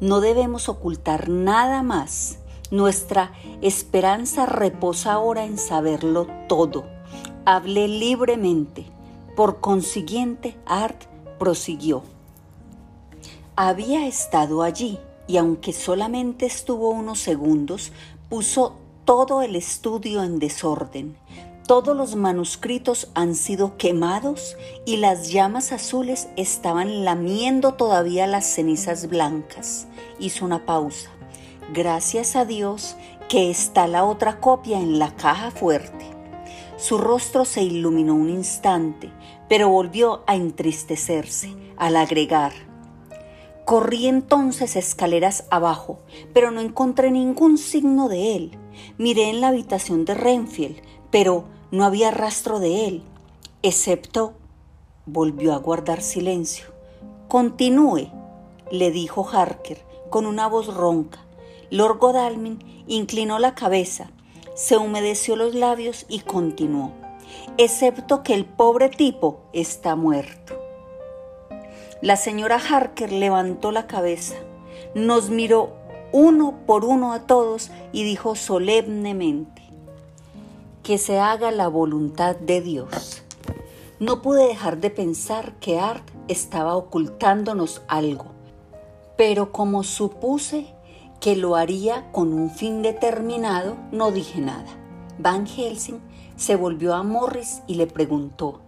No 0.00 0.20
debemos 0.20 0.68
ocultar 0.68 1.28
nada 1.28 1.82
más. 1.82 2.38
Nuestra 2.70 3.32
esperanza 3.62 4.44
reposa 4.44 5.12
ahora 5.12 5.44
en 5.44 5.56
saberlo 5.56 6.26
todo. 6.48 6.84
Hablé 7.44 7.86
libremente. 7.86 8.86
Por 9.36 9.60
consiguiente, 9.60 10.56
Art 10.66 11.04
prosiguió. 11.38 12.02
Había 13.54 14.06
estado 14.06 14.62
allí 14.62 14.98
y 15.28 15.36
aunque 15.36 15.72
solamente 15.72 16.46
estuvo 16.46 16.90
unos 16.90 17.20
segundos, 17.20 17.92
puso 18.28 18.76
todo 19.04 19.42
el 19.42 19.54
estudio 19.54 20.24
en 20.24 20.40
desorden. 20.40 21.16
Todos 21.66 21.96
los 21.96 22.16
manuscritos 22.16 23.08
han 23.14 23.34
sido 23.34 23.76
quemados 23.76 24.56
y 24.84 24.98
las 24.98 25.30
llamas 25.30 25.72
azules 25.72 26.28
estaban 26.36 27.04
lamiendo 27.04 27.74
todavía 27.74 28.26
las 28.26 28.46
cenizas 28.46 29.08
blancas. 29.08 29.86
Hizo 30.18 30.44
una 30.44 30.64
pausa. 30.64 31.15
Gracias 31.72 32.36
a 32.36 32.44
Dios 32.44 32.96
que 33.28 33.50
está 33.50 33.86
la 33.86 34.04
otra 34.04 34.40
copia 34.40 34.78
en 34.78 34.98
la 34.98 35.14
caja 35.16 35.50
fuerte. 35.50 36.04
Su 36.76 36.98
rostro 36.98 37.44
se 37.44 37.62
iluminó 37.62 38.14
un 38.14 38.30
instante, 38.30 39.10
pero 39.48 39.68
volvió 39.68 40.22
a 40.26 40.36
entristecerse 40.36 41.54
al 41.76 41.96
agregar, 41.96 42.52
Corrí 43.66 44.06
entonces 44.06 44.76
escaleras 44.76 45.44
abajo, 45.50 45.98
pero 46.32 46.52
no 46.52 46.60
encontré 46.60 47.10
ningún 47.10 47.58
signo 47.58 48.08
de 48.08 48.36
él. 48.36 48.58
Miré 48.96 49.28
en 49.28 49.40
la 49.40 49.48
habitación 49.48 50.04
de 50.04 50.14
Renfield, 50.14 50.80
pero 51.10 51.46
no 51.72 51.84
había 51.84 52.12
rastro 52.12 52.60
de 52.60 52.86
él, 52.86 53.02
excepto... 53.64 54.34
Volvió 55.04 55.52
a 55.52 55.58
guardar 55.58 56.00
silencio. 56.00 56.66
Continúe, 57.26 58.08
le 58.70 58.92
dijo 58.92 59.28
Harker 59.28 59.84
con 60.10 60.26
una 60.26 60.46
voz 60.46 60.72
ronca. 60.72 61.25
Lord 61.70 61.98
Godalming 61.98 62.84
inclinó 62.86 63.38
la 63.38 63.54
cabeza, 63.54 64.10
se 64.54 64.76
humedeció 64.76 65.36
los 65.36 65.54
labios 65.54 66.06
y 66.08 66.20
continuó, 66.20 66.92
excepto 67.58 68.22
que 68.22 68.34
el 68.34 68.44
pobre 68.44 68.88
tipo 68.88 69.40
está 69.52 69.96
muerto. 69.96 70.54
La 72.02 72.16
señora 72.16 72.56
Harker 72.56 73.10
levantó 73.10 73.72
la 73.72 73.86
cabeza, 73.86 74.36
nos 74.94 75.30
miró 75.30 75.72
uno 76.12 76.54
por 76.66 76.84
uno 76.84 77.12
a 77.12 77.26
todos 77.26 77.70
y 77.92 78.04
dijo 78.04 78.36
solemnemente, 78.36 79.62
que 80.82 80.98
se 80.98 81.18
haga 81.18 81.50
la 81.50 81.66
voluntad 81.66 82.36
de 82.36 82.60
Dios. 82.60 83.22
No 83.98 84.22
pude 84.22 84.46
dejar 84.46 84.78
de 84.78 84.90
pensar 84.90 85.54
que 85.58 85.80
Art 85.80 86.08
estaba 86.28 86.76
ocultándonos 86.76 87.82
algo, 87.88 88.26
pero 89.16 89.50
como 89.50 89.82
supuse 89.82 90.75
que 91.20 91.36
lo 91.36 91.56
haría 91.56 92.10
con 92.12 92.32
un 92.32 92.50
fin 92.50 92.82
determinado, 92.82 93.76
no 93.92 94.10
dije 94.10 94.40
nada. 94.40 94.68
Van 95.18 95.46
Helsing 95.46 96.00
se 96.36 96.56
volvió 96.56 96.94
a 96.94 97.02
Morris 97.02 97.62
y 97.66 97.74
le 97.74 97.86
preguntó, 97.86 98.60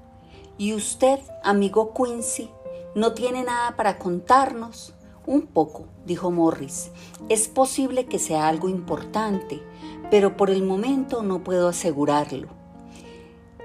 ¿Y 0.57 0.75
usted, 0.75 1.21
amigo 1.45 1.93
Quincy, 1.95 2.51
no 2.95 3.13
tiene 3.13 3.45
nada 3.45 3.77
para 3.77 3.99
contarnos? 3.99 4.95
Un 5.27 5.43
poco, 5.43 5.85
dijo 6.07 6.31
Morris. 6.31 6.91
Es 7.29 7.49
posible 7.49 8.07
que 8.07 8.19
sea 8.19 8.49
algo 8.49 8.69
importante, 8.69 9.63
pero 10.11 10.37
por 10.37 10.51
el 10.51 10.63
momento 10.63 11.23
no 11.23 11.45
puedo 11.45 11.69
asegurarlo. 11.69 12.49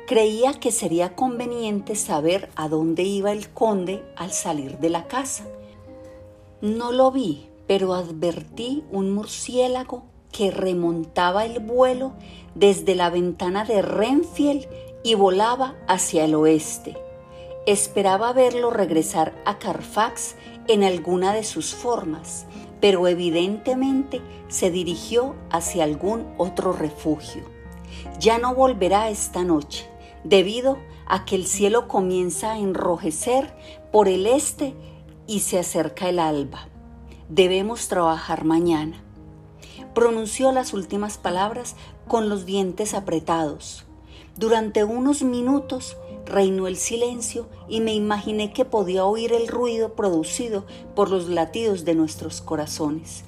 Creía 0.06 0.54
que 0.54 0.72
sería 0.72 1.16
conveniente 1.16 1.96
saber 1.96 2.52
a 2.56 2.68
dónde 2.68 3.04
iba 3.04 3.32
el 3.32 3.50
conde 3.50 4.04
al 4.18 4.32
salir 4.32 4.78
de 4.80 4.90
la 4.90 5.08
casa. 5.08 5.46
No 6.62 6.92
lo 6.92 7.12
vi, 7.12 7.50
pero 7.74 7.96
advertí 7.96 8.84
un 8.92 9.12
murciélago 9.15 10.03
que 10.32 10.51
remontaba 10.51 11.44
el 11.44 11.60
vuelo 11.60 12.13
desde 12.53 12.94
la 12.94 13.10
ventana 13.10 13.65
de 13.65 13.82
Renfield 13.82 14.68
y 15.03 15.15
volaba 15.15 15.74
hacia 15.88 16.25
el 16.25 16.36
oeste. 16.36 16.96
Esperaba 17.65 18.32
verlo 18.32 18.70
regresar 18.70 19.34
a 19.44 19.58
Carfax 19.58 20.36
en 20.68 20.84
alguna 20.84 21.34
de 21.34 21.44
sus 21.44 21.74
formas, 21.74 22.46
pero 22.80 23.08
evidentemente 23.08 24.22
se 24.50 24.70
dirigió 24.70 25.34
hacia 25.50 25.84
algún 25.84 26.32
otro 26.38 26.74
refugio. 26.74 27.42
Ya 28.20 28.38
no 28.38 28.53
volverá 28.53 29.10
esta 29.10 29.44
noche, 29.44 29.89
debido 30.24 30.77
a 31.08 31.25
que 31.25 31.36
el 31.36 31.48
cielo 31.48 31.88
comienza 31.88 32.51
a 32.51 32.60
enrojecer 32.60 33.51
por 33.92 34.08
el 34.08 34.27
este 34.27 34.75
y 35.25 35.39
se 35.39 35.58
acerca 35.58 36.08
el 36.08 36.20
alba. 36.20 36.68
Debemos 37.36 37.88
trabajar 37.88 38.46
mañana. 38.46 39.02
Pronunció 39.96 40.52
las 40.52 40.72
últimas 40.72 41.18
palabras 41.18 41.75
con 42.08 42.30
los 42.30 42.46
dientes 42.46 42.94
apretados. 42.94 43.86
Durante 44.38 44.84
unos 44.84 45.24
minutos 45.24 45.98
reinó 46.28 46.67
el 46.67 46.78
silencio 46.78 47.48
y 47.67 47.82
me 47.82 47.96
imaginé 47.96 48.54
que 48.54 48.65
podía 48.65 49.06
oír 49.06 49.34
el 49.34 49.48
ruido 49.48 49.96
producido 49.96 50.67
por 50.93 51.10
los 51.10 51.28
latidos 51.28 51.86
de 51.86 51.96
nuestros 51.96 52.39
corazones. 52.39 53.24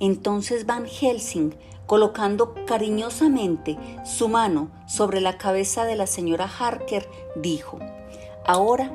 Entonces 0.00 0.64
Van 0.64 0.86
Helsing, 0.86 1.54
colocando 1.86 2.54
cariñosamente 2.64 3.76
su 4.02 4.30
mano 4.30 4.70
sobre 4.88 5.20
la 5.20 5.36
cabeza 5.36 5.84
de 5.84 5.96
la 5.96 6.06
señora 6.06 6.48
Harker, 6.58 7.06
dijo, 7.36 7.78
Ahora, 8.46 8.90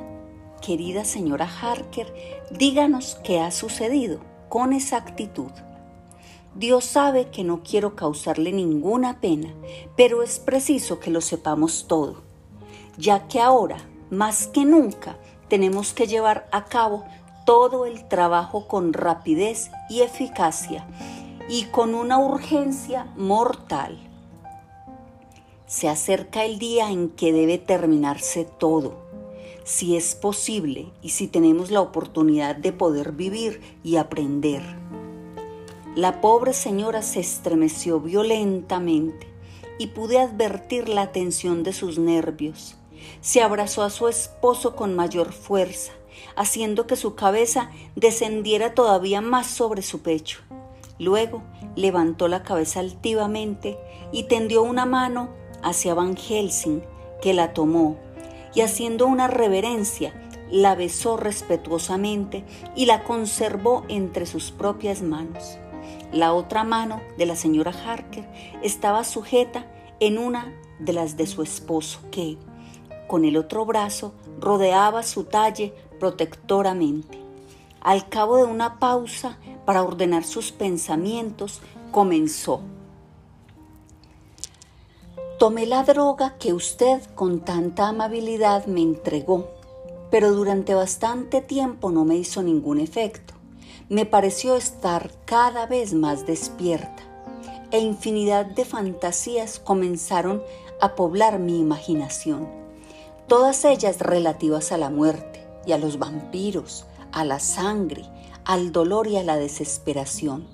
querida 0.60 1.04
señora 1.04 1.48
Harker, 1.48 2.12
díganos 2.50 3.18
qué 3.22 3.38
ha 3.38 3.52
sucedido 3.52 4.18
con 4.48 4.72
exactitud. 4.72 5.50
Dios 6.54 6.84
sabe 6.84 7.28
que 7.30 7.44
no 7.44 7.62
quiero 7.62 7.94
causarle 7.94 8.52
ninguna 8.52 9.20
pena, 9.20 9.54
pero 9.96 10.22
es 10.22 10.38
preciso 10.38 10.98
que 10.98 11.10
lo 11.10 11.20
sepamos 11.20 11.86
todo, 11.86 12.22
ya 12.96 13.28
que 13.28 13.40
ahora, 13.40 13.78
más 14.10 14.46
que 14.48 14.64
nunca, 14.64 15.16
tenemos 15.48 15.92
que 15.92 16.06
llevar 16.06 16.48
a 16.52 16.64
cabo 16.64 17.04
todo 17.44 17.86
el 17.86 18.08
trabajo 18.08 18.66
con 18.66 18.92
rapidez 18.92 19.70
y 19.88 20.02
eficacia 20.02 20.86
y 21.48 21.64
con 21.64 21.94
una 21.94 22.18
urgencia 22.18 23.06
mortal. 23.16 23.98
Se 25.66 25.88
acerca 25.88 26.44
el 26.44 26.58
día 26.58 26.90
en 26.90 27.10
que 27.10 27.32
debe 27.32 27.58
terminarse 27.58 28.44
todo, 28.44 29.07
si 29.68 29.96
es 29.96 30.14
posible 30.14 30.90
y 31.02 31.10
si 31.10 31.28
tenemos 31.28 31.70
la 31.70 31.82
oportunidad 31.82 32.56
de 32.56 32.72
poder 32.72 33.12
vivir 33.12 33.60
y 33.84 33.96
aprender. 33.96 34.62
La 35.94 36.22
pobre 36.22 36.54
señora 36.54 37.02
se 37.02 37.20
estremeció 37.20 38.00
violentamente 38.00 39.26
y 39.78 39.88
pude 39.88 40.20
advertir 40.20 40.88
la 40.88 41.12
tensión 41.12 41.64
de 41.64 41.74
sus 41.74 41.98
nervios. 41.98 42.76
Se 43.20 43.42
abrazó 43.42 43.82
a 43.82 43.90
su 43.90 44.08
esposo 44.08 44.74
con 44.74 44.96
mayor 44.96 45.34
fuerza, 45.34 45.92
haciendo 46.34 46.86
que 46.86 46.96
su 46.96 47.14
cabeza 47.14 47.70
descendiera 47.94 48.72
todavía 48.72 49.20
más 49.20 49.48
sobre 49.48 49.82
su 49.82 50.00
pecho. 50.00 50.40
Luego 50.98 51.42
levantó 51.76 52.26
la 52.26 52.42
cabeza 52.42 52.80
altivamente 52.80 53.76
y 54.12 54.22
tendió 54.24 54.62
una 54.62 54.86
mano 54.86 55.28
hacia 55.62 55.92
Van 55.92 56.16
Helsing, 56.16 56.82
que 57.20 57.34
la 57.34 57.52
tomó, 57.52 57.98
y 58.58 58.60
haciendo 58.60 59.06
una 59.06 59.28
reverencia, 59.28 60.12
la 60.50 60.74
besó 60.74 61.16
respetuosamente 61.16 62.44
y 62.74 62.86
la 62.86 63.04
conservó 63.04 63.84
entre 63.86 64.26
sus 64.26 64.50
propias 64.50 65.00
manos. 65.00 65.58
La 66.10 66.32
otra 66.32 66.64
mano 66.64 67.00
de 67.16 67.26
la 67.26 67.36
señora 67.36 67.70
Harker 67.70 68.28
estaba 68.60 69.04
sujeta 69.04 69.64
en 70.00 70.18
una 70.18 70.52
de 70.80 70.92
las 70.92 71.16
de 71.16 71.28
su 71.28 71.42
esposo, 71.42 72.00
que, 72.10 72.36
con 73.06 73.24
el 73.24 73.36
otro 73.36 73.64
brazo, 73.64 74.12
rodeaba 74.40 75.04
su 75.04 75.22
talle 75.22 75.72
protectoramente. 76.00 77.16
Al 77.80 78.08
cabo 78.08 78.38
de 78.38 78.44
una 78.44 78.80
pausa 78.80 79.38
para 79.66 79.84
ordenar 79.84 80.24
sus 80.24 80.50
pensamientos, 80.50 81.60
comenzó. 81.92 82.62
Tomé 85.38 85.66
la 85.66 85.84
droga 85.84 86.36
que 86.40 86.52
usted 86.52 87.00
con 87.14 87.38
tanta 87.38 87.86
amabilidad 87.86 88.66
me 88.66 88.82
entregó, 88.82 89.46
pero 90.10 90.32
durante 90.32 90.74
bastante 90.74 91.40
tiempo 91.40 91.92
no 91.92 92.04
me 92.04 92.16
hizo 92.16 92.42
ningún 92.42 92.80
efecto. 92.80 93.34
Me 93.88 94.04
pareció 94.04 94.56
estar 94.56 95.12
cada 95.26 95.66
vez 95.66 95.94
más 95.94 96.26
despierta 96.26 97.04
e 97.70 97.78
infinidad 97.78 98.46
de 98.46 98.64
fantasías 98.64 99.60
comenzaron 99.60 100.42
a 100.80 100.96
poblar 100.96 101.38
mi 101.38 101.60
imaginación, 101.60 102.48
todas 103.28 103.64
ellas 103.64 104.00
relativas 104.00 104.72
a 104.72 104.76
la 104.76 104.90
muerte 104.90 105.46
y 105.64 105.70
a 105.70 105.78
los 105.78 106.00
vampiros, 106.00 106.84
a 107.12 107.24
la 107.24 107.38
sangre, 107.38 108.02
al 108.44 108.72
dolor 108.72 109.06
y 109.06 109.16
a 109.18 109.22
la 109.22 109.36
desesperación. 109.36 110.48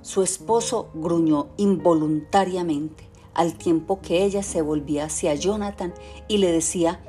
Su 0.00 0.22
esposo 0.22 0.88
gruñó 0.94 1.48
involuntariamente 1.58 3.11
al 3.34 3.54
tiempo 3.54 4.00
que 4.00 4.24
ella 4.24 4.42
se 4.42 4.62
volvía 4.62 5.04
hacia 5.04 5.34
Jonathan 5.34 5.94
y 6.28 6.38
le 6.38 6.52
decía 6.52 7.00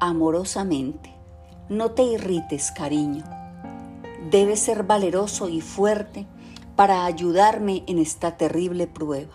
amorosamente, 0.00 1.14
no 1.68 1.90
te 1.90 2.02
irrites, 2.02 2.70
cariño, 2.70 3.24
Debes 4.30 4.60
ser 4.60 4.82
valeroso 4.82 5.48
y 5.48 5.62
fuerte 5.62 6.26
para 6.76 7.06
ayudarme 7.06 7.82
en 7.86 7.98
esta 7.98 8.36
terrible 8.36 8.86
prueba. 8.86 9.32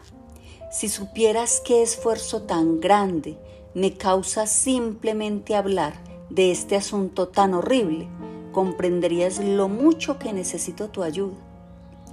Si 0.71 0.87
supieras 0.87 1.61
qué 1.65 1.81
esfuerzo 1.81 2.43
tan 2.43 2.79
grande 2.79 3.39
me 3.73 3.93
causa 3.93 4.45
simplemente 4.45 5.55
hablar 5.55 5.93
de 6.29 6.51
este 6.51 6.75
asunto 6.75 7.27
tan 7.27 7.55
horrible, 7.55 8.07
comprenderías 8.51 9.39
lo 9.39 9.67
mucho 9.67 10.19
que 10.19 10.31
necesito 10.31 10.89
tu 10.89 11.01
ayuda. 11.01 11.37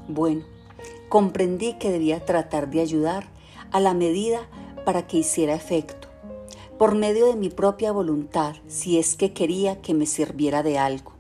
Bueno, 0.09 0.45
comprendí 1.11 1.75
que 1.75 1.91
debía 1.91 2.25
tratar 2.25 2.71
de 2.71 2.81
ayudar 2.81 3.29
a 3.73 3.81
la 3.81 3.95
medida 3.95 4.41
para 4.85 5.07
que 5.07 5.19
hiciera 5.19 5.55
efecto, 5.55 6.09
por 6.79 6.95
medio 6.95 7.27
de 7.27 7.37
mi 7.37 7.51
propia 7.51 7.93
voluntad, 7.93 8.57
si 8.69 8.99
es 8.99 9.17
que 9.17 9.33
quería 9.33 9.81
que 9.83 9.95
me 9.95 10.07
sirviera 10.07 10.63
de 10.63 10.79
algo. 10.79 11.13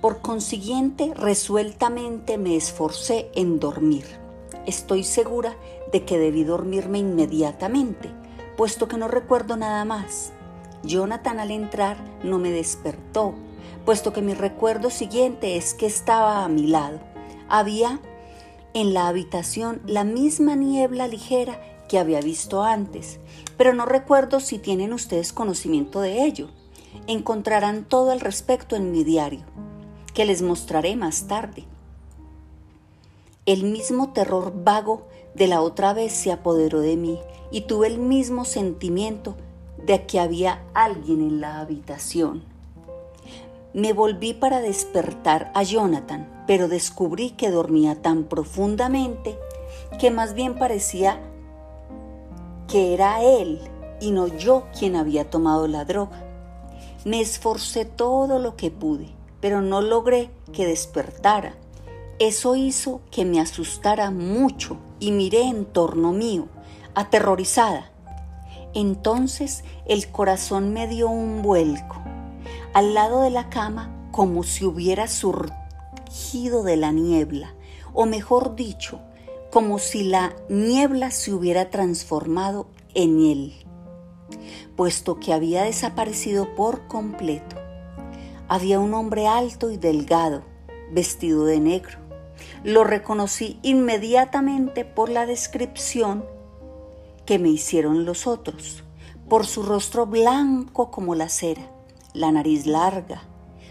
Por 0.00 0.20
consiguiente, 0.20 1.12
resueltamente 1.14 2.38
me 2.38 2.56
esforcé 2.56 3.30
en 3.34 3.58
dormir. 3.58 4.04
Estoy 4.66 5.04
segura 5.04 5.56
de 5.92 6.04
que 6.04 6.18
debí 6.18 6.44
dormirme 6.44 6.98
inmediatamente, 6.98 8.10
puesto 8.56 8.88
que 8.88 8.98
no 8.98 9.08
recuerdo 9.08 9.56
nada 9.56 9.84
más. 9.84 10.32
Jonathan 10.82 11.40
al 11.40 11.50
entrar 11.50 11.96
no 12.22 12.38
me 12.38 12.50
despertó, 12.50 13.34
puesto 13.84 14.12
que 14.12 14.22
mi 14.22 14.34
recuerdo 14.34 14.90
siguiente 14.90 15.56
es 15.56 15.74
que 15.74 15.86
estaba 15.86 16.44
a 16.44 16.48
mi 16.48 16.66
lado. 16.66 17.00
Había 17.48 18.00
en 18.76 18.92
la 18.92 19.08
habitación 19.08 19.80
la 19.86 20.04
misma 20.04 20.54
niebla 20.54 21.08
ligera 21.08 21.58
que 21.88 21.98
había 21.98 22.20
visto 22.20 22.62
antes, 22.62 23.20
pero 23.56 23.72
no 23.72 23.86
recuerdo 23.86 24.38
si 24.38 24.58
tienen 24.58 24.92
ustedes 24.92 25.32
conocimiento 25.32 26.02
de 26.02 26.24
ello. 26.24 26.50
Encontrarán 27.06 27.84
todo 27.84 28.10
al 28.10 28.20
respecto 28.20 28.76
en 28.76 28.92
mi 28.92 29.02
diario, 29.02 29.46
que 30.12 30.26
les 30.26 30.42
mostraré 30.42 30.94
más 30.94 31.26
tarde. 31.26 31.64
El 33.46 33.64
mismo 33.64 34.12
terror 34.12 34.52
vago 34.62 35.06
de 35.34 35.46
la 35.46 35.62
otra 35.62 35.94
vez 35.94 36.12
se 36.12 36.30
apoderó 36.30 36.80
de 36.80 36.96
mí 36.96 37.18
y 37.50 37.62
tuve 37.62 37.86
el 37.86 37.96
mismo 37.96 38.44
sentimiento 38.44 39.36
de 39.86 40.04
que 40.04 40.20
había 40.20 40.62
alguien 40.74 41.22
en 41.22 41.40
la 41.40 41.60
habitación. 41.60 42.42
Me 43.72 43.94
volví 43.94 44.34
para 44.34 44.60
despertar 44.60 45.50
a 45.54 45.62
Jonathan, 45.62 46.35
pero 46.46 46.68
descubrí 46.68 47.30
que 47.30 47.50
dormía 47.50 48.00
tan 48.02 48.24
profundamente 48.24 49.38
que 49.98 50.10
más 50.10 50.34
bien 50.34 50.54
parecía 50.54 51.20
que 52.68 52.94
era 52.94 53.22
él 53.22 53.60
y 54.00 54.10
no 54.10 54.26
yo 54.26 54.64
quien 54.78 54.96
había 54.96 55.30
tomado 55.30 55.66
la 55.68 55.84
droga. 55.84 56.22
Me 57.04 57.20
esforcé 57.20 57.84
todo 57.84 58.38
lo 58.38 58.56
que 58.56 58.70
pude, 58.70 59.08
pero 59.40 59.62
no 59.62 59.80
logré 59.80 60.30
que 60.52 60.66
despertara. 60.66 61.54
Eso 62.18 62.56
hizo 62.56 63.00
que 63.10 63.24
me 63.24 63.40
asustara 63.40 64.10
mucho 64.10 64.78
y 64.98 65.12
miré 65.12 65.42
en 65.42 65.66
torno 65.66 66.12
mío, 66.12 66.48
aterrorizada. 66.94 67.90
Entonces 68.74 69.64
el 69.86 70.10
corazón 70.10 70.72
me 70.72 70.88
dio 70.88 71.08
un 71.08 71.42
vuelco. 71.42 72.02
Al 72.72 72.94
lado 72.94 73.22
de 73.22 73.30
la 73.30 73.48
cama, 73.48 73.90
como 74.10 74.42
si 74.42 74.64
hubiera 74.64 75.08
de 76.64 76.76
la 76.76 76.92
niebla, 76.92 77.54
o 77.92 78.06
mejor 78.06 78.56
dicho, 78.56 79.00
como 79.50 79.78
si 79.78 80.04
la 80.04 80.34
niebla 80.48 81.10
se 81.10 81.32
hubiera 81.32 81.70
transformado 81.70 82.68
en 82.94 83.20
él, 83.20 83.54
puesto 84.76 85.18
que 85.18 85.32
había 85.32 85.64
desaparecido 85.64 86.54
por 86.54 86.86
completo. 86.88 87.56
Había 88.48 88.78
un 88.80 88.94
hombre 88.94 89.26
alto 89.26 89.70
y 89.70 89.76
delgado, 89.76 90.42
vestido 90.92 91.44
de 91.44 91.60
negro. 91.60 91.98
Lo 92.62 92.84
reconocí 92.84 93.58
inmediatamente 93.62 94.84
por 94.84 95.08
la 95.08 95.26
descripción 95.26 96.24
que 97.24 97.38
me 97.38 97.48
hicieron 97.48 98.04
los 98.04 98.26
otros, 98.26 98.84
por 99.28 99.46
su 99.46 99.62
rostro 99.62 100.06
blanco 100.06 100.90
como 100.90 101.14
la 101.14 101.28
cera, 101.28 101.70
la 102.14 102.30
nariz 102.30 102.66
larga, 102.66 103.22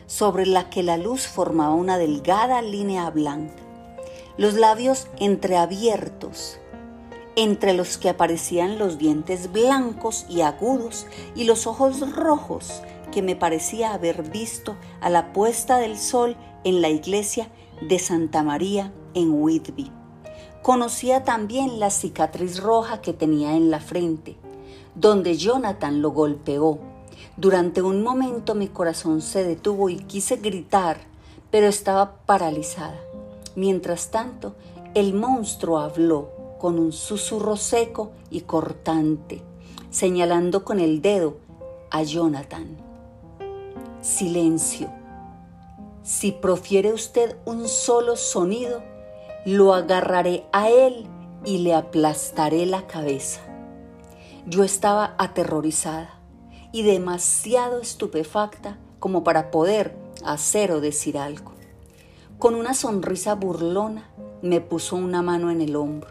sobre 0.07 0.45
la 0.45 0.69
que 0.69 0.83
la 0.83 0.97
luz 0.97 1.27
formaba 1.27 1.73
una 1.73 1.97
delgada 1.97 2.61
línea 2.61 3.09
blanca 3.09 3.65
los 4.37 4.55
labios 4.55 5.07
entreabiertos, 5.17 6.59
entre 7.37 7.73
los 7.73 7.97
que 7.97 8.09
aparecían 8.09 8.77
los 8.77 8.97
dientes 8.97 9.51
blancos 9.51 10.25
y 10.29 10.41
agudos 10.41 11.07
y 11.35 11.45
los 11.45 11.67
ojos 11.67 12.13
rojos 12.13 12.81
que 13.11 13.21
me 13.21 13.35
parecía 13.35 13.93
haber 13.93 14.29
visto 14.29 14.75
a 14.99 15.09
la 15.09 15.31
puesta 15.31 15.77
del 15.77 15.97
sol 15.97 16.35
en 16.65 16.81
la 16.81 16.89
iglesia 16.89 17.49
de 17.81 17.99
Santa 17.99 18.43
María 18.43 18.91
en 19.13 19.31
Whitby. 19.31 19.91
Conocía 20.61 21.23
también 21.23 21.79
la 21.79 21.89
cicatriz 21.89 22.59
roja 22.59 23.01
que 23.01 23.13
tenía 23.13 23.55
en 23.55 23.69
la 23.69 23.79
frente, 23.79 24.35
donde 24.95 25.37
Jonathan 25.37 26.01
lo 26.01 26.11
golpeó. 26.11 26.79
Durante 27.37 27.81
un 27.81 28.01
momento 28.01 28.55
mi 28.55 28.69
corazón 28.69 29.21
se 29.21 29.43
detuvo 29.43 29.89
y 29.89 29.97
quise 29.97 30.37
gritar, 30.37 30.99
pero 31.51 31.67
estaba 31.67 32.15
paralizada. 32.25 32.97
Mientras 33.55 34.09
tanto, 34.09 34.55
el 34.93 35.13
monstruo 35.13 35.79
habló 35.79 36.29
con 36.59 36.79
un 36.79 36.93
susurro 36.93 37.57
seco 37.57 38.11
y 38.29 38.41
cortante, 38.41 39.41
señalando 39.89 40.63
con 40.63 40.79
el 40.79 41.01
dedo 41.01 41.35
a 41.91 42.03
Jonathan. 42.03 42.77
Silencio. 43.99 44.89
Si 46.03 46.31
profiere 46.31 46.93
usted 46.93 47.35
un 47.43 47.67
solo 47.67 48.15
sonido, 48.15 48.81
lo 49.45 49.73
agarraré 49.73 50.45
a 50.53 50.69
él 50.69 51.05
y 51.43 51.57
le 51.57 51.73
aplastaré 51.73 52.65
la 52.65 52.87
cabeza. 52.87 53.41
Yo 54.45 54.63
estaba 54.63 55.15
aterrorizada 55.17 56.14
y 56.75 56.83
demasiado 56.83 57.79
estupefacta 57.79 58.77
como 58.99 59.23
para 59.23 59.49
poder 59.49 59.95
hacer 60.25 60.73
o 60.73 60.81
decir 60.81 61.17
algo. 61.17 61.53
Con 62.37 62.53
una 62.53 62.73
sonrisa 62.73 63.33
burlona 63.33 64.09
me 64.41 64.59
puso 64.59 64.97
una 64.97 65.21
mano 65.21 65.51
en 65.51 65.61
el 65.61 65.77
hombro 65.77 66.09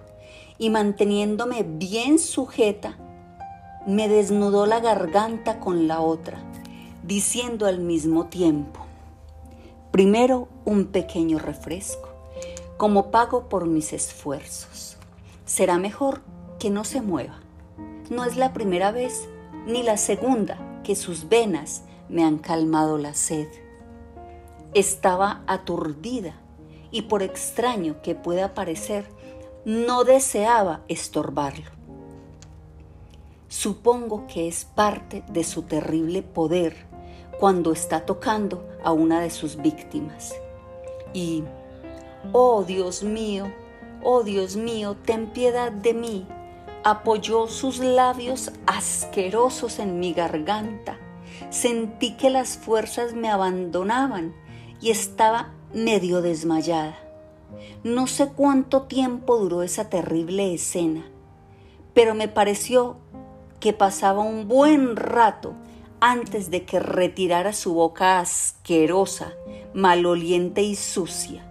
y 0.56 0.70
manteniéndome 0.70 1.66
bien 1.68 2.18
sujeta, 2.18 2.96
me 3.86 4.08
desnudó 4.08 4.64
la 4.64 4.80
garganta 4.80 5.60
con 5.60 5.86
la 5.86 6.00
otra, 6.00 6.42
diciendo 7.02 7.66
al 7.66 7.80
mismo 7.80 8.28
tiempo, 8.28 8.80
primero 9.90 10.48
un 10.64 10.86
pequeño 10.86 11.38
refresco, 11.38 12.08
como 12.78 13.10
pago 13.10 13.50
por 13.50 13.66
mis 13.66 13.92
esfuerzos. 13.92 14.96
Será 15.44 15.76
mejor 15.76 16.22
que 16.58 16.70
no 16.70 16.84
se 16.84 17.02
mueva. 17.02 17.38
No 18.08 18.24
es 18.24 18.38
la 18.38 18.54
primera 18.54 18.92
vez 18.92 19.28
ni 19.66 19.82
la 19.82 19.96
segunda 19.96 20.80
que 20.82 20.94
sus 20.96 21.28
venas 21.28 21.82
me 22.08 22.24
han 22.24 22.38
calmado 22.38 22.98
la 22.98 23.14
sed. 23.14 23.48
Estaba 24.74 25.42
aturdida 25.46 26.34
y 26.90 27.02
por 27.02 27.22
extraño 27.22 28.02
que 28.02 28.14
pueda 28.14 28.54
parecer, 28.54 29.06
no 29.64 30.04
deseaba 30.04 30.82
estorbarlo. 30.88 31.70
Supongo 33.48 34.26
que 34.26 34.48
es 34.48 34.64
parte 34.64 35.24
de 35.28 35.44
su 35.44 35.62
terrible 35.62 36.22
poder 36.22 36.86
cuando 37.38 37.72
está 37.72 38.04
tocando 38.04 38.68
a 38.82 38.92
una 38.92 39.20
de 39.20 39.30
sus 39.30 39.56
víctimas. 39.56 40.34
Y, 41.12 41.44
oh 42.32 42.64
Dios 42.64 43.02
mío, 43.02 43.52
oh 44.02 44.22
Dios 44.22 44.56
mío, 44.56 44.96
ten 45.04 45.32
piedad 45.32 45.72
de 45.72 45.94
mí, 45.94 46.26
apoyó 46.84 47.48
sus 47.48 47.78
labios 47.78 48.52
asquerosos 48.66 49.78
en 49.78 49.98
mi 49.98 50.12
garganta. 50.12 50.98
Sentí 51.50 52.16
que 52.16 52.30
las 52.30 52.58
fuerzas 52.58 53.14
me 53.14 53.30
abandonaban 53.30 54.34
y 54.80 54.90
estaba 54.90 55.52
medio 55.72 56.20
desmayada. 56.20 56.96
No 57.82 58.06
sé 58.06 58.28
cuánto 58.28 58.82
tiempo 58.82 59.38
duró 59.38 59.62
esa 59.62 59.88
terrible 59.88 60.54
escena, 60.54 61.04
pero 61.94 62.14
me 62.14 62.28
pareció 62.28 62.96
que 63.60 63.72
pasaba 63.72 64.20
un 64.20 64.46
buen 64.46 64.96
rato 64.96 65.54
antes 66.00 66.50
de 66.50 66.64
que 66.64 66.80
retirara 66.80 67.54
su 67.54 67.72
boca 67.72 68.18
asquerosa, 68.18 69.32
maloliente 69.72 70.62
y 70.62 70.74
sucia. 70.74 71.46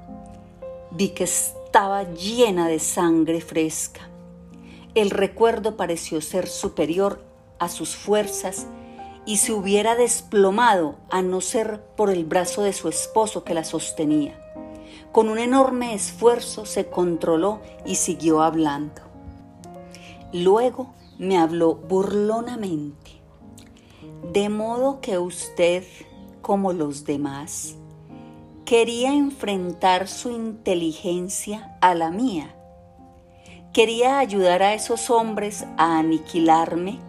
Vi 0.91 1.09
que 1.09 1.23
estaba 1.23 2.03
llena 2.03 2.67
de 2.67 2.77
sangre 2.77 3.41
fresca. 3.41 4.12
El 4.95 5.09
recuerdo 5.09 5.75
pareció 5.75 6.21
ser 6.21 6.47
superior 6.47 7.23
a 7.57 7.67
sus 7.67 7.95
fuerzas 7.95 8.67
y 9.25 9.37
se 9.37 9.51
hubiera 9.51 9.95
desplomado 9.95 10.97
a 11.09 11.21
no 11.21 11.41
ser 11.41 11.81
por 11.95 12.11
el 12.11 12.25
brazo 12.25 12.61
de 12.61 12.73
su 12.73 12.89
esposo 12.89 13.43
que 13.43 13.53
la 13.53 13.63
sostenía. 13.63 14.39
Con 15.11 15.29
un 15.29 15.39
enorme 15.39 15.93
esfuerzo 15.93 16.65
se 16.65 16.87
controló 16.87 17.61
y 17.85 17.95
siguió 17.95 18.41
hablando. 18.41 19.01
Luego 20.31 20.93
me 21.17 21.37
habló 21.37 21.75
burlonamente. 21.75 23.21
De 24.31 24.49
modo 24.49 25.01
que 25.01 25.17
usted, 25.17 25.83
como 26.41 26.73
los 26.73 27.05
demás, 27.05 27.75
quería 28.65 29.13
enfrentar 29.13 30.07
su 30.07 30.29
inteligencia 30.31 31.77
a 31.81 31.95
la 31.95 32.09
mía. 32.09 32.55
Quería 33.73 34.19
ayudar 34.19 34.61
a 34.61 34.75
esos 34.75 35.09
hombres 35.09 35.65
a 35.77 35.97
aniquilarme 35.97 36.99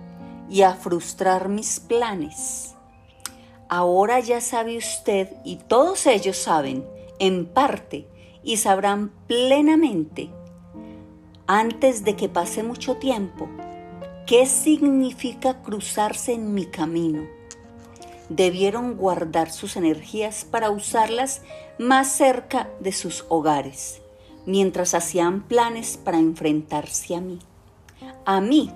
y 0.49 0.63
a 0.63 0.73
frustrar 0.73 1.51
mis 1.51 1.79
planes. 1.79 2.75
Ahora 3.69 4.19
ya 4.21 4.41
sabe 4.41 4.79
usted 4.79 5.29
y 5.45 5.57
todos 5.57 6.07
ellos 6.07 6.39
saben, 6.39 6.87
en 7.19 7.45
parte, 7.45 8.09
y 8.43 8.57
sabrán 8.57 9.13
plenamente, 9.27 10.31
antes 11.47 12.03
de 12.03 12.17
que 12.17 12.31
pase 12.31 12.63
mucho 12.63 12.97
tiempo, 12.97 13.47
qué 14.27 14.47
significa 14.47 15.61
cruzarse 15.61 16.33
en 16.33 16.55
mi 16.55 16.65
camino. 16.65 17.29
debieron 18.31 18.97
guardar 18.97 19.51
sus 19.53 19.77
energías 19.77 20.47
para 20.47 20.71
usarlas 20.71 21.43
más 21.79 22.09
cerca 22.09 22.71
de 22.81 22.93
sus 22.93 23.27
hogares, 23.29 24.01
mientras 24.47 24.95
hacían 24.95 25.43
planes 25.43 25.97
para 25.97 26.19
enfrentarse 26.19 27.15
a 27.15 27.21
mí. 27.21 27.39
A 28.25 28.41
mí, 28.41 28.71